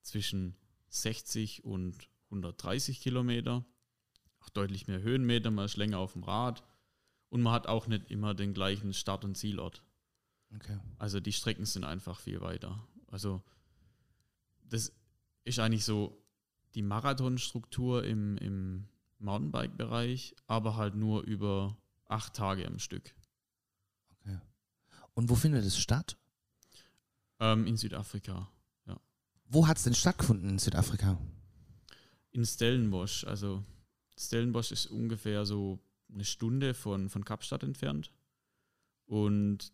[0.00, 0.56] zwischen
[0.92, 3.64] 60 und 130 Kilometer.
[4.40, 6.62] Auch deutlich mehr Höhenmeter, man ist länger auf dem Rad.
[7.28, 9.82] Und man hat auch nicht immer den gleichen Start- und Zielort.
[10.54, 10.78] Okay.
[10.98, 12.86] Also die Strecken sind einfach viel weiter.
[13.06, 13.42] Also
[14.64, 14.92] das
[15.44, 16.22] ist eigentlich so
[16.74, 21.76] die Marathonstruktur im, im Mountainbike-Bereich, aber halt nur über
[22.06, 23.14] acht Tage am Stück.
[24.10, 24.38] Okay.
[25.14, 26.18] Und wo findet es statt?
[27.40, 28.50] Ähm, in Südafrika.
[29.52, 31.18] Wo hat es denn stattgefunden in Südafrika?
[32.30, 33.24] In Stellenbosch.
[33.24, 33.62] Also
[34.18, 35.78] Stellenbosch ist ungefähr so
[36.10, 38.12] eine Stunde von, von Kapstadt entfernt.
[39.04, 39.70] Und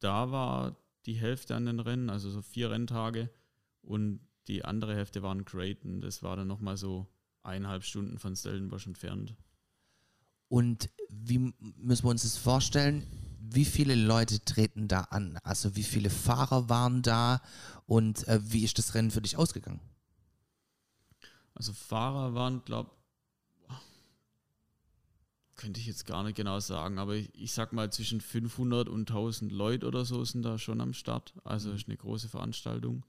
[0.00, 3.28] da war die Hälfte an den Rennen, also so vier Renntage.
[3.82, 6.00] Und die andere Hälfte waren Creighton.
[6.00, 7.06] Das war dann nochmal so
[7.42, 9.36] eineinhalb Stunden von Stellenbosch entfernt.
[10.48, 13.06] Und wie müssen wir uns das vorstellen?
[13.50, 15.38] Wie viele Leute treten da an?
[15.42, 17.40] Also wie viele Fahrer waren da
[17.86, 19.80] und äh, wie ist das Rennen für dich ausgegangen?
[21.54, 22.90] Also Fahrer waren, glaube
[25.58, 29.10] könnte ich jetzt gar nicht genau sagen, aber ich, ich sag mal zwischen 500 und
[29.10, 31.34] 1000 Leute oder so sind da schon am Start.
[31.44, 33.04] Also ist eine große Veranstaltung.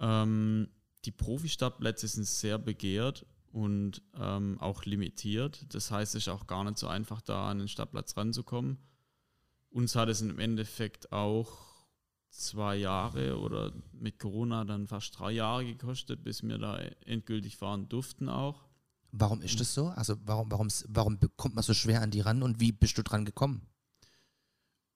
[0.00, 0.68] Ähm,
[1.04, 5.64] die Profi-Startplätze sind sehr begehrt und ähm, auch limitiert.
[5.74, 8.78] Das heißt, es ist auch gar nicht so einfach, da an den Startplatz ranzukommen.
[9.72, 11.72] Uns hat es im Endeffekt auch
[12.28, 17.88] zwei Jahre oder mit Corona dann fast drei Jahre gekostet, bis wir da endgültig fahren
[17.88, 18.68] durften auch.
[19.12, 19.88] Warum ist das so?
[19.88, 23.02] Also warum, warum, warum kommt man so schwer an die ran und wie bist du
[23.02, 23.66] dran gekommen?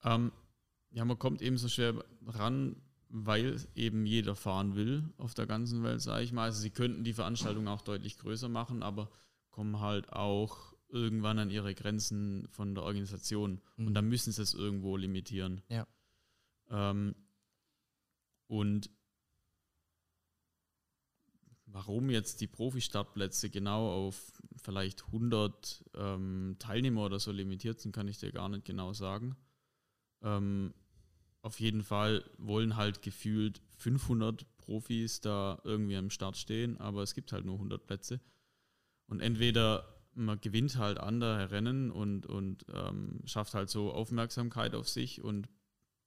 [0.05, 0.33] Ähm,
[0.91, 2.77] ja, man kommt eben so schwer ran,
[3.09, 6.45] weil eben jeder fahren will auf der ganzen Welt, sage ich mal.
[6.45, 9.11] Also sie könnten die Veranstaltung auch deutlich größer machen, aber
[9.51, 13.61] kommen halt auch irgendwann an ihre Grenzen von der Organisation.
[13.77, 13.87] Mhm.
[13.89, 15.63] Und dann müssen sie es irgendwo limitieren.
[15.69, 15.87] Ja.
[16.71, 17.15] Ähm,
[18.47, 18.91] und
[21.67, 28.09] warum jetzt die Profi-Startplätze genau auf vielleicht 100 ähm, Teilnehmer oder so limitiert sind, kann
[28.09, 29.37] ich dir gar nicht genau sagen.
[30.23, 30.73] Ähm,
[31.43, 37.15] auf jeden Fall wollen halt gefühlt 500 Profis da irgendwie am Start stehen, aber es
[37.15, 38.21] gibt halt nur 100 Plätze.
[39.07, 44.89] Und entweder man gewinnt halt andere Rennen und, und ähm, schafft halt so Aufmerksamkeit auf
[44.89, 45.49] sich und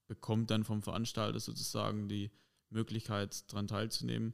[0.08, 2.32] bekommt dann vom Veranstalter sozusagen die
[2.70, 4.34] Möglichkeit, daran teilzunehmen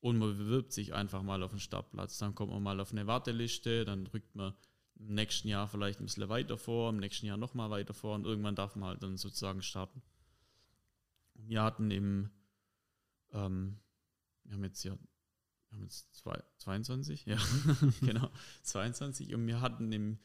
[0.00, 2.18] und man bewirbt sich einfach mal auf den Startplatz.
[2.18, 4.52] Dann kommt man mal auf eine Warteliste, dann drückt man
[4.96, 8.26] im nächsten Jahr vielleicht ein bisschen weiter vor, im nächsten Jahr nochmal weiter vor und
[8.26, 10.02] irgendwann darf man halt dann sozusagen starten.
[11.34, 12.30] Wir hatten im,
[13.32, 13.78] ähm,
[14.44, 14.96] wir haben jetzt ja,
[15.74, 17.38] wir haben jetzt zwei, 22, ja,
[18.00, 18.30] genau,
[18.62, 20.18] 22 und wir hatten im,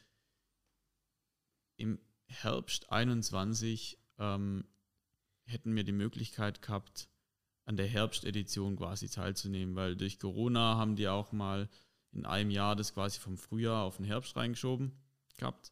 [1.76, 4.66] im Herbst 21 ähm,
[5.46, 7.10] hätten wir die Möglichkeit gehabt,
[7.66, 11.70] an der Herbstedition quasi teilzunehmen, weil durch Corona haben die auch mal
[12.12, 14.92] in einem Jahr das quasi vom Frühjahr auf den Herbst reingeschoben
[15.38, 15.72] gehabt.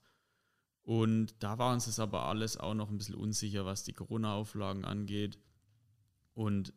[0.82, 4.86] Und da war uns das aber alles auch noch ein bisschen unsicher, was die Corona-Auflagen
[4.86, 5.38] angeht.
[6.34, 6.74] Und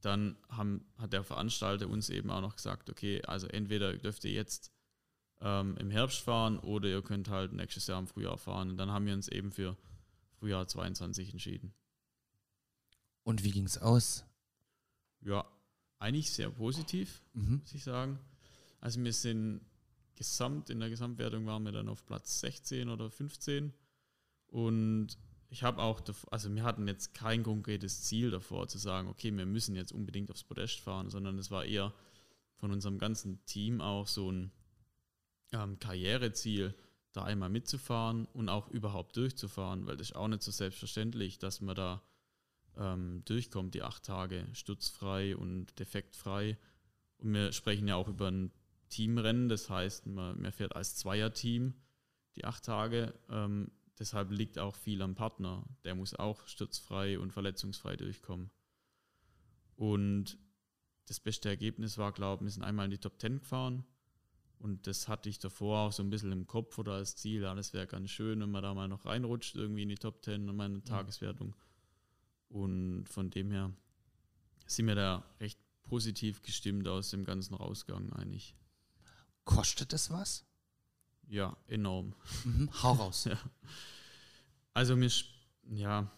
[0.00, 4.32] dann haben, hat der Veranstalter uns eben auch noch gesagt, okay, also entweder dürft ihr
[4.32, 4.72] jetzt
[5.40, 8.70] ähm, im Herbst fahren oder ihr könnt halt nächstes Jahr im Frühjahr fahren.
[8.70, 9.76] Und dann haben wir uns eben für
[10.38, 11.74] Frühjahr 22 entschieden.
[13.24, 14.24] Und wie ging es aus?
[15.20, 15.44] Ja,
[15.98, 17.58] eigentlich sehr positiv, mhm.
[17.60, 18.18] muss ich sagen.
[18.80, 19.60] Also wir sind
[20.14, 23.72] gesamt, in der Gesamtwertung waren wir dann auf Platz 16 oder 15
[24.46, 25.18] und
[25.50, 29.46] ich habe auch, also wir hatten jetzt kein konkretes Ziel davor zu sagen, okay, wir
[29.46, 31.94] müssen jetzt unbedingt aufs Podest fahren, sondern es war eher
[32.56, 34.50] von unserem ganzen Team auch so ein
[35.52, 36.74] ähm, Karriereziel,
[37.12, 41.62] da einmal mitzufahren und auch überhaupt durchzufahren, weil das ist auch nicht so selbstverständlich, dass
[41.62, 42.02] man da
[42.76, 46.58] ähm, durchkommt, die acht Tage stutzfrei und defektfrei.
[47.16, 48.52] Und wir sprechen ja auch über ein
[48.90, 51.74] Teamrennen, das heißt, man, man fährt als Zweierteam
[52.36, 53.14] die acht Tage.
[53.30, 55.64] Ähm, deshalb liegt auch viel am Partner.
[55.84, 58.50] Der muss auch stutzfrei und verletzungsfrei durchkommen.
[59.76, 60.38] Und
[61.06, 63.84] das beste Ergebnis war, glaube ich, wir sind einmal in die Top 10 gefahren.
[64.58, 67.42] Und das hatte ich davor auch so ein bisschen im Kopf oder als Ziel.
[67.42, 70.24] Ja, das wäre ganz schön, wenn man da mal noch reinrutscht, irgendwie in die Top
[70.24, 71.54] 10 und meine Tageswertung.
[72.48, 73.72] Und von dem her
[74.66, 78.56] sind wir da recht positiv gestimmt aus dem ganzen Rausgang eigentlich.
[79.44, 80.47] Kostet es was?
[81.28, 82.14] Ja, enorm.
[82.44, 83.24] Mhm, hau raus.
[83.30, 83.38] ja.
[84.72, 85.10] Also mir,
[85.70, 86.10] ja,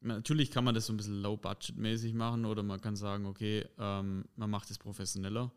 [0.00, 4.24] natürlich kann man das so ein bisschen low-budget-mäßig machen oder man kann sagen, okay, ähm,
[4.34, 5.52] man macht es professioneller.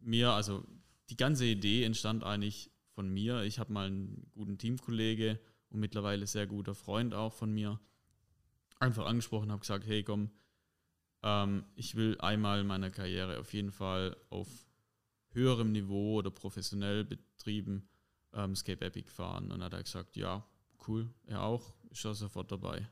[0.00, 0.64] Mir, also
[1.10, 3.42] die ganze Idee entstand eigentlich von mir.
[3.42, 5.38] Ich habe mal einen guten Teamkollege
[5.70, 7.80] und mittlerweile sehr guter Freund auch von mir,
[8.78, 10.30] einfach angesprochen, habe gesagt, hey komm,
[11.22, 14.48] ähm, ich will einmal in meiner Karriere auf jeden Fall auf
[15.34, 17.88] höherem Niveau oder professionell betrieben
[18.32, 19.50] ähm, Escape Epic fahren.
[19.52, 20.46] Und hat er gesagt, ja,
[20.88, 22.88] cool, er auch, ist er sofort dabei.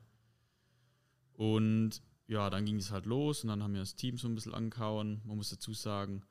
[1.34, 4.34] Und ja, dann ging es halt los und dann haben wir das Team so ein
[4.34, 5.20] bisschen angehauen.
[5.24, 6.22] Man muss dazu sagen,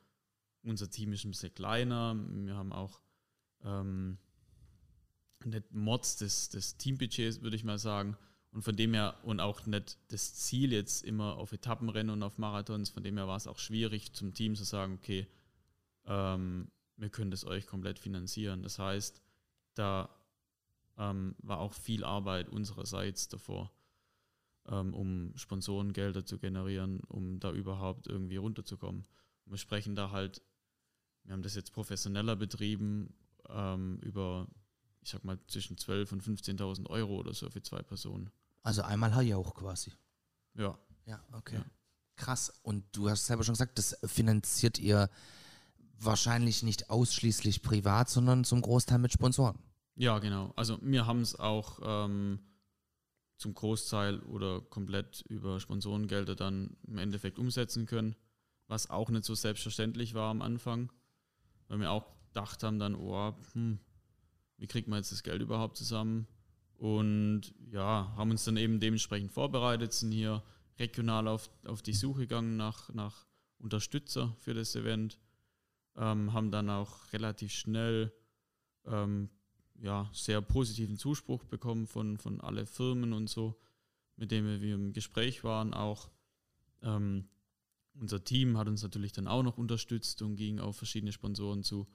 [0.64, 2.16] unser Team ist ein bisschen kleiner.
[2.16, 3.02] Wir haben auch
[3.64, 4.18] ähm,
[5.46, 8.18] nicht Mods des, des Teambudgets, würde ich mal sagen.
[8.52, 12.38] Und von dem her, und auch nicht das Ziel jetzt immer auf Etappenrennen und auf
[12.38, 15.28] Marathons, von dem her war es auch schwierig zum Team zu sagen, okay,
[16.06, 18.64] ähm, wir können das euch komplett finanzieren.
[18.64, 19.22] Das heißt,
[19.76, 20.10] da
[20.98, 23.72] ähm, war auch viel Arbeit unsererseits davor,
[24.68, 29.06] ähm, um Sponsorengelder zu generieren, um da überhaupt irgendwie runterzukommen.
[29.46, 30.42] Und wir sprechen da halt,
[31.24, 33.14] wir haben das jetzt professioneller betrieben,
[33.50, 34.48] ähm, über,
[35.02, 38.30] ich sag mal, zwischen 12.000 und 15.000 Euro oder so für zwei Personen.
[38.64, 39.92] Also einmal Hajauch quasi.
[40.56, 40.78] Ja.
[41.06, 41.56] Ja, okay.
[41.56, 41.66] Ja.
[42.16, 42.54] Krass.
[42.62, 45.10] Und du hast selber schon gesagt, das finanziert ihr.
[46.04, 49.58] Wahrscheinlich nicht ausschließlich privat, sondern zum Großteil mit Sponsoren.
[49.96, 50.54] Ja, genau.
[50.56, 52.40] Also wir haben es auch ähm,
[53.38, 58.16] zum Großteil oder komplett über Sponsorengelder dann im Endeffekt umsetzen können,
[58.68, 60.92] was auch nicht so selbstverständlich war am Anfang,
[61.68, 63.80] weil wir auch gedacht haben dann, oh, hm,
[64.58, 66.28] wie kriegt man jetzt das Geld überhaupt zusammen?
[66.76, 70.44] Und ja, haben uns dann eben dementsprechend vorbereitet, sind hier
[70.80, 73.28] regional auf, auf die Suche gegangen nach, nach
[73.60, 75.20] Unterstützer für das Event,
[75.96, 78.14] ähm, haben dann auch relativ schnell
[78.86, 79.30] ähm,
[79.80, 83.60] ja, sehr positiven Zuspruch bekommen von, von alle Firmen und so,
[84.16, 85.74] mit denen wir im Gespräch waren.
[85.74, 86.10] Auch
[86.84, 87.28] ähm,
[87.94, 91.88] unser Team hat uns natürlich dann auch noch unterstützt und ging auf verschiedene Sponsoren zu.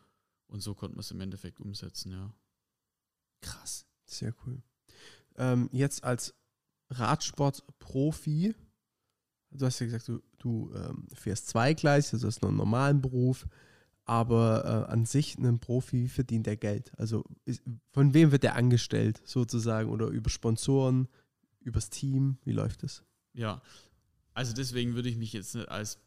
[0.48, 2.34] Und so konnten wir es im Endeffekt umsetzen, ja.
[3.40, 3.86] Krass.
[4.04, 4.62] Sehr cool.
[5.36, 6.34] Ähm, jetzt als
[6.90, 8.54] Radsportprofi,
[9.50, 13.46] du hast ja gesagt, du, du ähm, fährst zweigleisig, also hast noch einen normalen Beruf,
[14.06, 16.92] aber äh, an sich ein Profi, wie verdient der Geld?
[16.98, 21.08] Also ist, von wem wird der angestellt sozusagen oder über Sponsoren,
[21.60, 22.38] übers Team?
[22.44, 23.04] Wie läuft das?
[23.34, 23.60] Ja,
[24.32, 25.98] also deswegen würde ich mich jetzt nicht als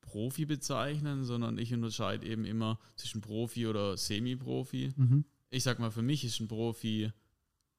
[0.00, 4.92] Profi bezeichnen, sondern ich unterscheide eben immer zwischen Profi oder Semi-Profi.
[4.96, 5.24] Mhm.
[5.50, 7.12] Ich sag mal, für mich ist ein Profi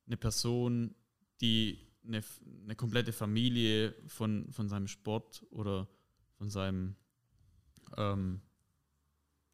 [0.08, 0.96] eine Person,
[1.42, 2.24] die eine,
[2.64, 5.88] eine komplette Familie von, von seinem Sport oder
[6.38, 6.96] von seinem
[7.98, 8.42] ähm,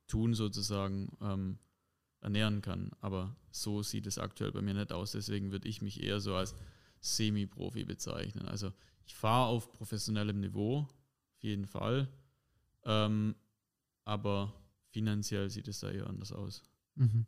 [0.10, 1.60] Tun sozusagen ähm,
[2.20, 2.92] ernähren kann.
[3.00, 5.14] Aber so sieht es aktuell bei mir nicht aus.
[5.14, 6.54] Deswegen würde ich mich eher so als
[7.00, 8.46] Semi-Profi bezeichnen.
[8.46, 8.74] Also
[9.06, 12.10] ich fahre auf professionellem Niveau, auf jeden Fall.
[12.84, 13.36] Ähm,
[14.04, 14.54] aber
[14.90, 16.64] finanziell sieht es da eher anders aus.
[16.96, 17.26] Mhm.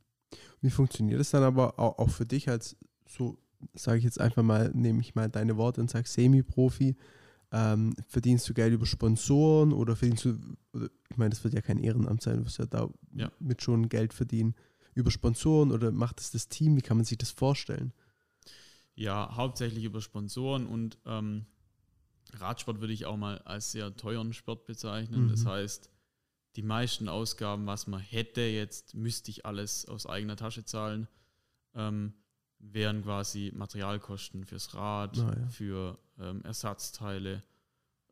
[0.62, 2.76] Wie funktioniert es dann aber auch, auch für dich als
[3.08, 3.38] so,
[3.74, 6.96] sage ich jetzt einfach mal, nehme ich mal deine Worte und sage Semi-Profi,
[7.52, 10.38] ähm, verdienst du Geld über Sponsoren oder verdienst du,
[10.74, 13.32] oder, ich meine, das wird ja kein Ehrenamt sein, du wirst ja da Ja.
[13.40, 14.56] mit schon Geld verdienen,
[14.94, 17.94] über Sponsoren oder macht es das Team, wie kann man sich das vorstellen?
[18.96, 21.46] Ja, hauptsächlich über Sponsoren und ähm,
[22.34, 25.28] Radsport würde ich auch mal als sehr teuren Sport bezeichnen.
[25.30, 25.50] Das Mhm.
[25.50, 25.90] heißt,
[26.56, 31.08] die meisten Ausgaben, was man hätte, jetzt müsste ich alles aus eigener Tasche zahlen,
[31.74, 32.14] ähm,
[32.60, 35.48] wären quasi Materialkosten fürs Rad, Ah, ja.
[35.48, 37.44] für ähm, Ersatzteile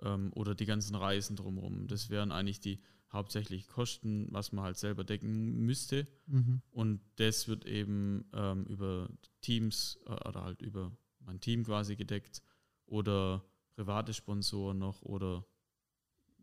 [0.01, 1.87] ähm, oder die ganzen Reisen drumherum.
[1.87, 6.07] Das wären eigentlich die hauptsächlich Kosten, was man halt selber decken müsste.
[6.27, 6.61] Mhm.
[6.71, 9.09] Und das wird eben ähm, über
[9.41, 12.41] Teams äh, oder halt über mein Team quasi gedeckt
[12.85, 13.43] oder
[13.75, 15.45] private Sponsoren noch oder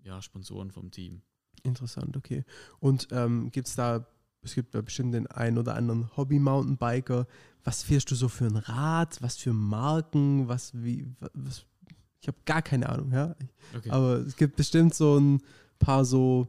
[0.03, 1.23] ja, Sponsoren vom Team.
[1.63, 2.45] Interessant, okay.
[2.79, 4.07] Und ähm, gibt es da,
[4.43, 7.27] es gibt ja bestimmt den einen oder anderen Hobby-Mountainbiker.
[7.65, 9.21] Was fährst du so für ein Rad?
[9.23, 10.47] Was für Marken?
[10.49, 11.65] Was, wie, wa- was?
[12.21, 13.35] Ich habe gar keine Ahnung, ja.
[13.77, 13.91] Okay.
[13.91, 15.41] Aber es gibt bestimmt so ein
[15.79, 16.49] paar so,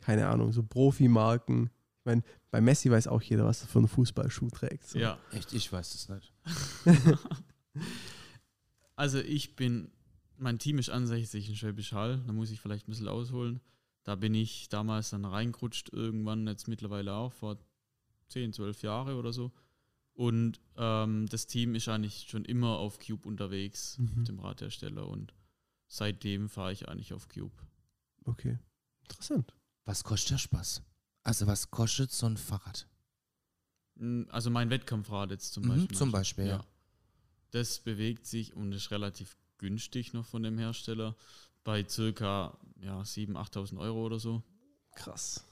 [0.00, 1.64] keine Ahnung, so Profimarken.
[2.00, 4.88] Ich meine, bei Messi weiß auch jeder, was er für einen Fußballschuh trägt.
[4.88, 4.98] So.
[4.98, 6.32] ja, Echt, ich weiß es nicht.
[8.96, 9.90] also ich bin,
[10.38, 13.60] mein Team ist ansässig in Schwäbisch Hall, da muss ich vielleicht ein bisschen ausholen.
[14.08, 17.58] Da bin ich damals dann reingerutscht, irgendwann jetzt mittlerweile auch, vor
[18.28, 19.52] 10, 12 Jahre oder so.
[20.14, 24.24] Und ähm, das Team ist eigentlich schon immer auf Cube unterwegs, Mhm.
[24.24, 25.06] dem Radhersteller.
[25.06, 25.34] Und
[25.88, 27.52] seitdem fahre ich eigentlich auf Cube.
[28.24, 28.58] Okay.
[29.02, 29.52] Interessant.
[29.84, 30.82] Was kostet der Spaß?
[31.24, 32.88] Also was kostet so ein Fahrrad?
[33.96, 35.96] Mm, Also mein Wettkampfrad jetzt zum Mhm, Beispiel.
[35.98, 36.64] zum Beispiel, ja.
[37.50, 41.14] Das bewegt sich und ist relativ günstig noch von dem Hersteller
[41.68, 44.42] bei circa ja, 7.000, 8.000 Euro oder so.
[44.94, 45.44] Krass.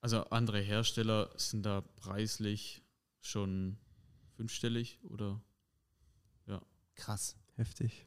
[0.00, 2.82] Also andere Hersteller sind da preislich
[3.20, 3.76] schon
[4.36, 5.38] fünfstellig oder
[6.94, 7.36] Krass.
[7.56, 8.06] Heftig.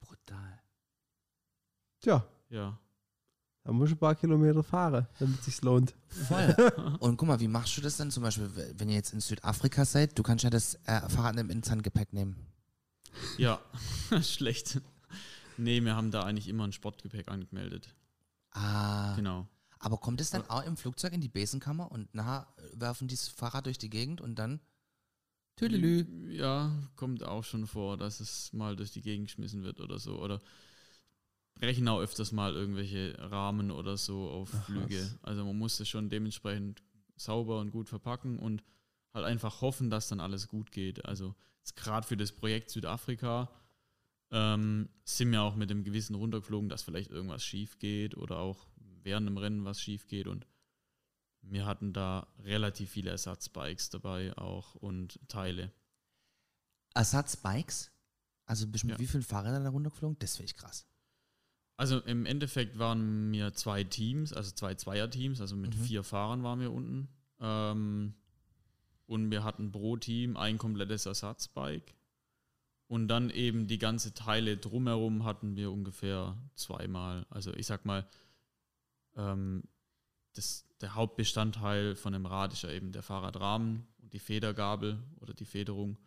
[0.00, 0.62] Brutal.
[2.00, 2.78] Tja, ja.
[3.64, 5.94] da muss ich ein paar Kilometer fahren, damit es sich lohnt.
[6.08, 6.54] Voll.
[7.00, 9.84] Und guck mal, wie machst du das denn zum Beispiel, wenn ihr jetzt in Südafrika
[9.84, 10.18] seid?
[10.18, 12.36] Du kannst ja das äh, Fahrrad im Handgepäck nehmen.
[13.36, 13.60] Ja,
[14.22, 14.80] schlecht.
[15.60, 17.94] Nee, wir haben da eigentlich immer ein Sportgepäck angemeldet.
[18.52, 19.14] Ah.
[19.14, 19.46] Genau.
[19.78, 23.28] Aber kommt es dann auch im Flugzeug in die Besenkammer und nachher werfen die das
[23.28, 24.60] Fahrrad durch die Gegend und dann
[25.56, 26.30] Tüdelü.
[26.30, 30.18] Ja, kommt auch schon vor, dass es mal durch die Gegend geschmissen wird oder so.
[30.20, 30.40] Oder
[31.54, 35.02] brechen auch öfters mal irgendwelche Rahmen oder so auf Ach, Flüge.
[35.02, 35.18] was.
[35.22, 36.82] Also man muss es schon dementsprechend
[37.16, 38.62] sauber und gut verpacken und
[39.12, 41.04] halt einfach hoffen, dass dann alles gut geht.
[41.04, 41.34] Also
[41.76, 43.50] gerade für das Projekt Südafrika
[44.30, 48.66] ähm, sind wir auch mit dem Gewissen runtergeflogen, dass vielleicht irgendwas schief geht oder auch
[49.02, 50.46] während dem Rennen was schief geht und
[51.42, 55.72] wir hatten da relativ viele Ersatzbikes dabei auch und Teile.
[56.94, 57.90] Ersatzbikes?
[58.46, 58.98] Also mit Ja.
[58.98, 60.18] wie vielen Fahrrädern da runtergeflogen?
[60.18, 60.86] Das finde ich krass.
[61.76, 65.82] Also im Endeffekt waren wir zwei Teams, also zwei Zweierteams, also mit Mhm.
[65.82, 67.08] vier Fahrern waren wir unten.
[67.38, 68.14] Ähm,
[69.06, 71.94] und wir hatten pro Team ein komplettes Ersatzbike.
[72.90, 77.24] Und dann eben die ganze Teile drumherum hatten wir ungefähr zweimal.
[77.30, 78.04] Also ich sag mal,
[79.14, 79.62] ähm,
[80.34, 85.34] das, der Hauptbestandteil von einem Rad ist ja eben der Fahrradrahmen und die Federgabel oder
[85.34, 85.98] die Federung.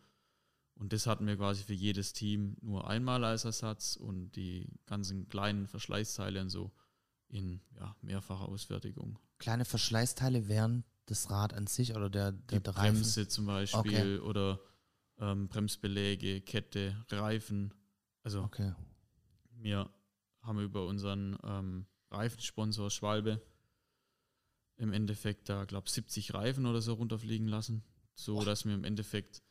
[0.74, 5.26] Und das hatten wir quasi für jedes Team nur einmal als Ersatz und die ganzen
[5.30, 6.70] kleinen Verschleißteile und so
[7.28, 9.18] in ja, mehrfacher Ausfertigung.
[9.38, 12.96] Kleine Verschleißteile wären das Rad an sich oder der, der, Die Reifen.
[12.96, 14.60] Bremse zum Beispiel oder
[15.18, 17.72] ähm, Bremsbeläge, Kette, Reifen.
[18.22, 18.72] Also Okay.
[19.50, 19.90] wir
[20.40, 23.40] haben über unseren ähm, Reifensponsor Schwalbe
[24.76, 27.84] im Endeffekt da, glaube ich, 70 Reifen oder so runterfliegen lassen,
[28.14, 29.42] so dass wir im Endeffekt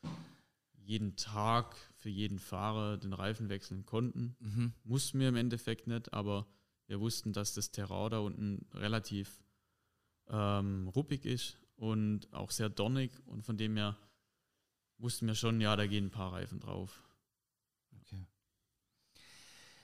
[0.75, 4.35] jeden Tag für jeden Fahrer den Reifen wechseln konnten.
[4.39, 4.73] Mhm.
[4.83, 6.45] Mussten wir im Endeffekt nicht, aber
[6.87, 9.41] wir wussten, dass das Terrain da unten relativ
[10.27, 13.97] ähm, ruppig ist und auch sehr donnig und von dem her
[15.03, 17.03] wussten wir schon, ja, da gehen ein paar Reifen drauf.
[18.01, 18.25] Okay.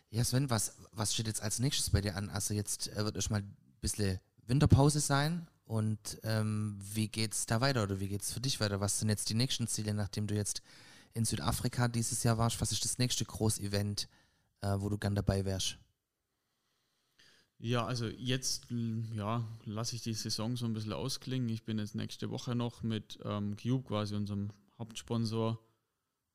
[0.09, 2.29] Ja, Sven, was, was steht jetzt als nächstes bei dir an?
[2.29, 7.83] Also jetzt äh, wird erstmal ein bisschen Winterpause sein und ähm, wie geht's da weiter
[7.83, 8.79] oder wie geht's für dich weiter?
[8.79, 10.63] Was sind jetzt die nächsten Ziele, nachdem du jetzt
[11.13, 12.59] in Südafrika dieses Jahr warst?
[12.61, 14.07] Was ist das nächste Großevent,
[14.61, 15.77] äh, wo du gern dabei wärst?
[17.61, 18.67] Ja, also jetzt
[19.13, 21.49] ja, lasse ich die Saison so ein bisschen ausklingen.
[21.49, 24.49] Ich bin jetzt nächste Woche noch mit ähm, Cube, quasi unserem
[24.79, 25.59] Hauptsponsor,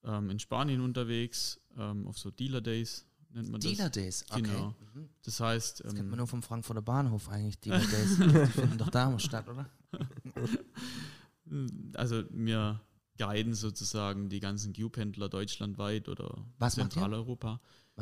[0.04, 3.92] ähm, in Spanien unterwegs, ähm, auf so Dealer Days nennt man Dealer das.
[3.92, 4.42] Days, okay.
[4.42, 4.74] Genau.
[4.94, 5.08] Mhm.
[5.22, 8.16] Das heißt, Das kennt ähm, man nur vom Frankfurter Bahnhof eigentlich, Dealer Days.
[8.16, 9.68] Die finden doch da immer statt, oder?
[11.94, 12.80] also wir
[13.18, 16.74] guiden sozusagen die ganzen Cube-Händler deutschlandweit oder Was?
[16.74, 17.60] Zentraleuropa.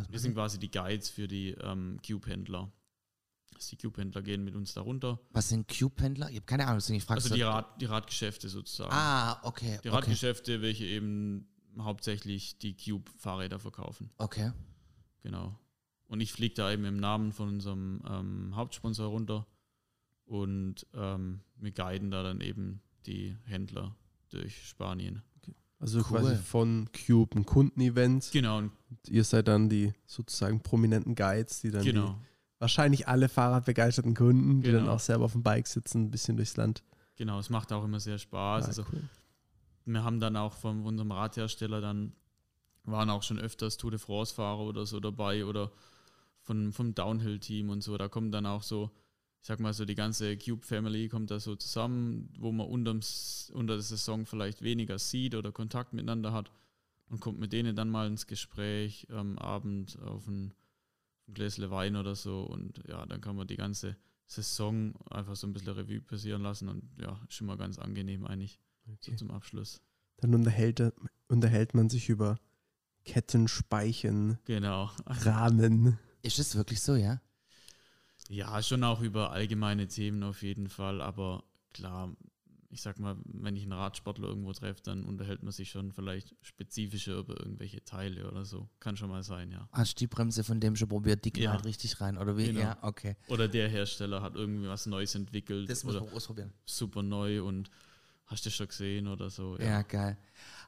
[0.09, 2.70] Wir sind quasi die Guides für die ähm, Cube-Händler.
[3.55, 5.21] Also die Cube-Händler gehen mit uns darunter.
[5.31, 6.31] Was sind Cube-Händler?
[6.31, 8.93] Ich habe keine Ahnung, deswegen ich frage Also die, Rad, die Radgeschäfte sozusagen.
[8.93, 9.79] Ah, okay.
[9.85, 9.97] Die okay.
[9.97, 11.49] Radgeschäfte, welche eben
[11.79, 14.11] hauptsächlich die Cube-Fahrräder verkaufen.
[14.19, 14.53] Okay.
[15.23, 15.59] Genau.
[16.09, 19.47] Und ich fliege da eben im Namen von unserem ähm, Hauptsponsor runter
[20.27, 23.97] und ähm, wir guiden da dann eben die Händler
[24.29, 25.23] durch Spanien.
[25.79, 26.21] Also Cool.
[26.21, 28.31] quasi von Cube ein Kundenevent.
[28.33, 28.71] Genau, und
[29.09, 32.21] ihr seid dann die sozusagen prominenten Guides, die dann die, genau,
[32.63, 34.95] wahrscheinlich alle Fahrradbegeisterten Kunden, die dann Genau.
[34.95, 36.83] auch selber auf dem Bike sitzen, ein bisschen durchs Land.
[37.17, 37.39] genau.
[37.39, 38.65] Es macht auch immer sehr Spaß.
[38.65, 39.03] Ah, also cool.
[39.85, 42.13] wir haben dann auch von unserem Radhersteller dann
[42.85, 45.71] waren auch schon öfters Tour de France-Fahrer oder so dabei oder
[46.41, 47.97] von, vom Downhill-Team und so.
[47.97, 48.91] Da kommt dann auch so,
[49.41, 53.75] ich sag mal so, die ganze Cube-Family kommt da so zusammen, wo man unterms, unter
[53.75, 56.51] der Saison vielleicht weniger sieht oder Kontakt miteinander hat
[57.09, 60.53] und kommt mit denen dann mal ins Gespräch am Abend auf ein,
[61.33, 65.47] ein Gläsle Wein oder so und ja, dann kann man die ganze Saison einfach so
[65.47, 68.61] ein bisschen Revue passieren lassen und ja, ist schon mal ganz angenehm eigentlich
[69.01, 69.16] so Okay.
[69.16, 69.80] zum Abschluss.
[70.18, 70.83] Dann unterhält,
[71.28, 72.39] unterhält man sich über
[73.05, 74.91] Ketten, Speichen, Genau.
[75.07, 75.99] Rahmen.
[76.22, 77.20] Ist das wirklich so, ja?
[78.28, 82.14] Ja, schon auch über allgemeine Themen auf jeden Fall, aber klar,
[82.73, 86.35] ich sag mal, wenn ich einen Radsportler irgendwo treffe, dann unterhält man sich schon vielleicht
[86.41, 88.68] spezifischer über irgendwelche Teile oder so.
[88.81, 89.68] Kann schon mal sein, ja.
[89.73, 91.64] Hast die Bremse von dem schon probiert, die knallt Ja.
[91.66, 92.47] richtig rein, oder wie?
[92.47, 92.61] Genau.
[92.61, 93.16] Ja, okay.
[93.29, 96.53] Oder der Hersteller hat irgendwie was Neues entwickelt Das muss man ausprobieren.
[96.64, 97.70] super neu und
[98.27, 99.59] hast du schon gesehen oder so.
[99.59, 100.16] Ja, geil.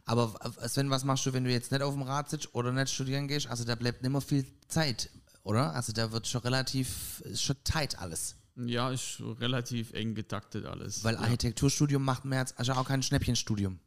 [0.05, 0.35] Aber
[0.69, 3.27] Sven, was machst du, wenn du jetzt nicht auf dem Rad sitzt oder nicht studieren
[3.29, 3.47] gehst?
[3.47, 5.09] Also da bleibt nicht mehr viel Zeit,
[5.43, 5.73] oder?
[5.75, 8.37] Also da wird schon relativ, ist schon tight alles.
[8.57, 11.03] Ja, ist relativ eng getaktet alles.
[11.03, 11.21] Weil ja.
[11.21, 13.81] Architekturstudium macht mir jetzt also auch kein Schnäppchenstudium.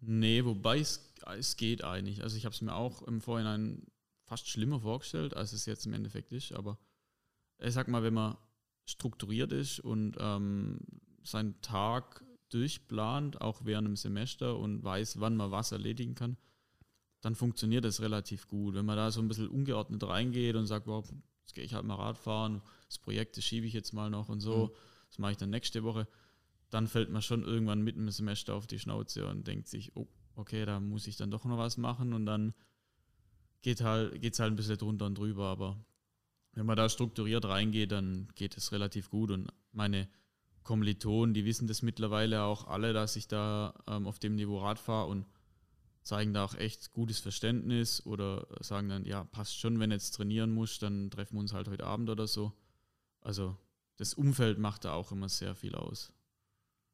[0.00, 2.22] Nee, wobei es, es geht eigentlich.
[2.22, 3.82] Also ich habe es mir auch im Vorhinein
[4.24, 6.52] fast schlimmer vorgestellt, als es jetzt im Endeffekt ist.
[6.52, 6.78] Aber
[7.58, 8.36] ich sag mal, wenn man
[8.86, 10.78] strukturiert ist und ähm,
[11.22, 16.36] seinen Tag durchplant, auch während dem Semester und weiß, wann man was erledigen kann,
[17.20, 18.74] dann funktioniert das relativ gut.
[18.74, 21.06] Wenn man da so ein bisschen ungeordnet reingeht und sagt, wow,
[21.50, 24.40] jetzt gehe ich halt mal Radfahren, das Projekt, das schiebe ich jetzt mal noch und
[24.40, 24.74] so,
[25.08, 26.06] das mache ich dann nächste Woche,
[26.70, 30.08] dann fällt man schon irgendwann mitten im Semester auf die Schnauze und denkt sich, oh,
[30.36, 32.54] okay, da muss ich dann doch noch was machen und dann
[33.62, 35.84] geht halt, geht's halt ein bisschen drunter und drüber, aber
[36.52, 39.30] wenn man da strukturiert reingeht, dann geht es relativ gut.
[39.30, 40.08] Und meine
[40.62, 44.78] Kommilitonen, die wissen das mittlerweile auch alle, dass ich da ähm, auf dem Niveau Rad
[44.78, 45.26] fahre und
[46.02, 50.52] zeigen da auch echt gutes Verständnis oder sagen dann, ja, passt schon, wenn jetzt trainieren
[50.52, 52.52] musst, dann treffen wir uns halt heute Abend oder so.
[53.20, 53.56] Also
[53.96, 56.12] das Umfeld macht da auch immer sehr viel aus.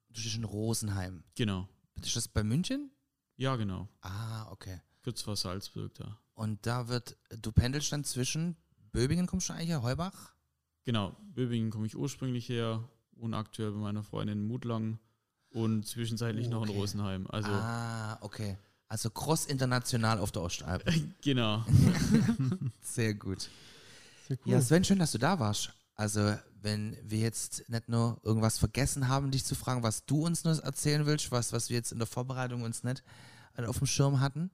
[0.08, 1.22] Du bist in Rosenheim.
[1.34, 1.68] Genau.
[2.02, 2.90] Ist das bei München?
[3.36, 3.88] Ja, genau.
[4.00, 4.80] Ah, okay.
[5.02, 6.18] Kurz vor Salzburg da.
[6.34, 8.56] Und da wird, du pendelst dann zwischen
[8.92, 10.34] Böbingen kommst du eigentlich her, Heubach?
[10.84, 14.98] Genau, Böbingen komme ich ursprünglich her, wohne aktuell bei meiner Freundin in Mutlang
[15.50, 16.78] und zwischenzeitlich noch in Okay.
[16.78, 17.26] Rosenheim.
[17.28, 18.56] Also ah, okay.
[18.88, 20.84] Also cross international auf der Ostalb.
[21.22, 21.64] genau.
[22.80, 23.48] Sehr gut.
[24.28, 24.52] Sehr cool.
[24.52, 25.72] Ja, Sven, schön, dass du da warst.
[25.94, 30.44] Also, wenn wir jetzt nicht nur irgendwas vergessen haben, dich zu fragen, was du uns
[30.44, 33.02] nur erzählen willst, was, was wir jetzt in der Vorbereitung uns nicht
[33.56, 34.50] äh, auf dem Schirm hatten.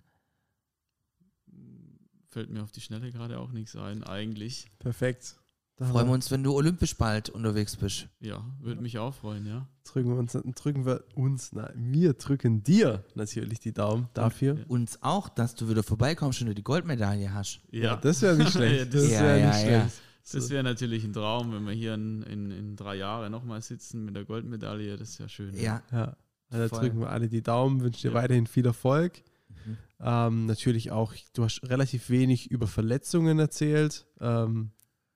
[2.28, 4.70] Fällt mir auf die Schnelle gerade auch nichts ein, eigentlich.
[4.78, 5.36] Perfekt.
[5.82, 8.06] Da Freuen wir uns, wenn du olympisch bald unterwegs bist.
[8.20, 9.66] Ja, würde mich auch freuen, ja.
[9.84, 14.58] drücken wir uns, drücken wir uns, nein, wir drücken dir natürlich die Daumen dafür.
[14.58, 14.64] Ja.
[14.68, 17.60] Uns auch, dass du wieder vorbeikommst und du die Goldmedaille hast.
[17.70, 18.94] Ja, das wäre nicht Ja, schlecht.
[18.94, 19.80] das- Das Ja, wäre ja, nicht ja.
[19.80, 20.00] schlecht.
[20.34, 24.04] das wäre natürlich ein Traum, wenn wir hier in, in, in drei Jahren nochmal sitzen
[24.04, 24.96] mit der Goldmedaille.
[24.96, 25.52] Das ist ja schön.
[25.56, 25.82] Ja.
[25.90, 26.16] Ja,
[26.48, 28.22] also da drücken wir alle die Daumen, wünschen dir Ja.
[28.22, 29.22] weiterhin viel Erfolg.
[29.66, 29.76] Mhm.
[30.00, 34.06] Ähm, natürlich auch, du hast relativ wenig über Verletzungen erzählt.
[34.20, 34.70] Ähm,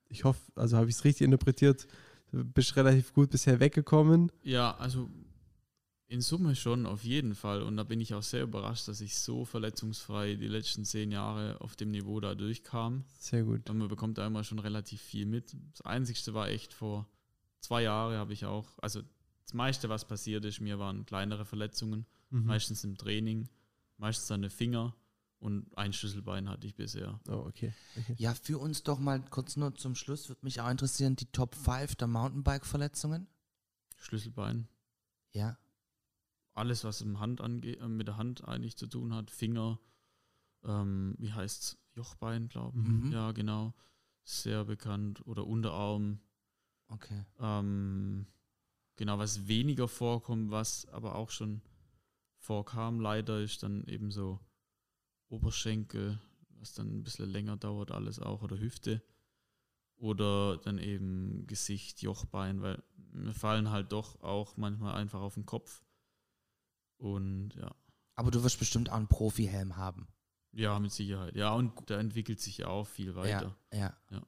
[0.08, 1.86] ich hoffe, also habe ich es richtig interpretiert,
[2.32, 4.30] du bist relativ gut bisher weggekommen.
[4.42, 5.08] Ja, also
[6.08, 7.62] in Summe schon, auf jeden Fall.
[7.62, 11.60] Und da bin ich auch sehr überrascht, dass ich so verletzungsfrei die letzten zehn Jahre
[11.60, 13.04] auf dem Niveau da durchkam.
[13.18, 13.68] Sehr gut.
[13.68, 15.56] Und man bekommt da immer schon relativ viel mit.
[15.72, 17.08] Das Einzigste war echt vor
[17.60, 19.02] zwei Jahren habe ich auch, also
[19.44, 22.44] das meiste, was passiert ist, mir waren kleinere Verletzungen, Mhm.
[22.46, 23.48] meistens im Training,
[23.98, 24.94] meistens an den Finger
[25.38, 27.20] und ein Schlüsselbein hatte ich bisher.
[27.28, 27.72] Oh, okay.
[27.96, 28.14] okay.
[28.18, 31.54] Ja, für uns doch mal kurz nur zum Schluss, würde mich auch interessieren, die Top
[31.54, 33.26] 5 der Mountainbike-Verletzungen.
[33.96, 34.68] Schlüsselbein.
[35.32, 35.58] Ja.
[36.54, 39.78] Alles, was im Hand ange äh, mit der Hand eigentlich zu tun hat, Finger,
[40.64, 42.86] ähm, wie heißt's, Jochbein, glaube ich.
[42.86, 43.12] Mhm.
[43.12, 43.74] Ja, genau.
[44.22, 45.26] Sehr bekannt.
[45.26, 46.20] Oder Unterarm.
[46.88, 47.24] Okay.
[47.40, 48.26] Ähm,
[48.96, 51.62] genau, was weniger vorkommt, was aber auch schon
[52.38, 54.38] vorkam, leider, ist dann eben so
[55.28, 56.18] Oberschenkel,
[56.60, 59.02] was dann ein bisschen länger dauert, alles auch, oder Hüfte.
[59.96, 65.46] Oder dann eben Gesicht, Jochbein, weil mir fallen halt doch auch manchmal einfach auf den
[65.46, 65.82] Kopf.
[66.98, 67.74] Und ja,
[68.14, 70.06] Aber du wirst bestimmt auch einen Profi-Helm haben.
[70.52, 71.34] ja, mit Sicherheit.
[71.36, 73.56] Ja, und da entwickelt sich ja auch viel weiter.
[73.72, 73.96] Ja, ja.
[74.10, 74.22] Ja.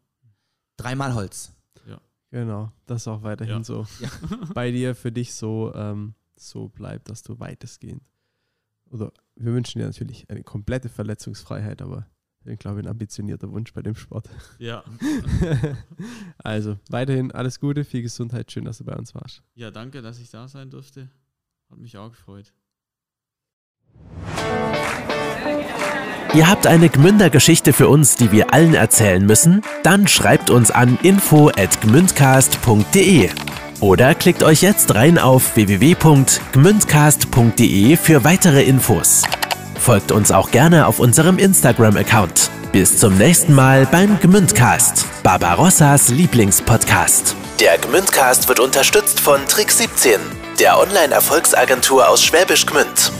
[0.76, 1.52] Dreimal Holz.
[2.30, 3.64] Genau, das auch weiterhin Ja.
[3.64, 4.10] so Ja.
[4.52, 8.02] bei dir für dich so, ähm, so bleibt, dass du weitestgehend.
[8.90, 12.06] Oder wir wünschen dir natürlich eine komplette Verletzungsfreiheit, aber
[12.44, 14.28] ich glaube, ein ambitionierter Wunsch bei dem Sport.
[14.58, 14.82] Ja,
[16.38, 19.42] also weiterhin alles Gute, viel Gesundheit, schön, dass du bei uns warst.
[19.54, 21.08] ja, danke, dass ich da sein durfte.
[21.70, 22.52] Hat mich auch gefreut.
[26.34, 29.62] Ihr habt eine Gmünder-Geschichte für uns, die wir allen erzählen müssen?
[29.82, 33.30] Dann schreibt uns an info@gmündcast.de
[33.80, 39.24] oder klickt euch jetzt rein auf www.gmündcast.de für weitere Infos.
[39.78, 42.50] Folgt uns auch gerne auf unserem Instagram-Account.
[42.72, 47.34] Bis zum nächsten Mal beim Gmündcast, Barbarossas Lieblingspodcast.
[47.60, 50.20] Der Gmündcast wird unterstützt von Trick 17,
[50.60, 53.12] der Online-Erfolgsagentur aus Schwäbisch Gmünd.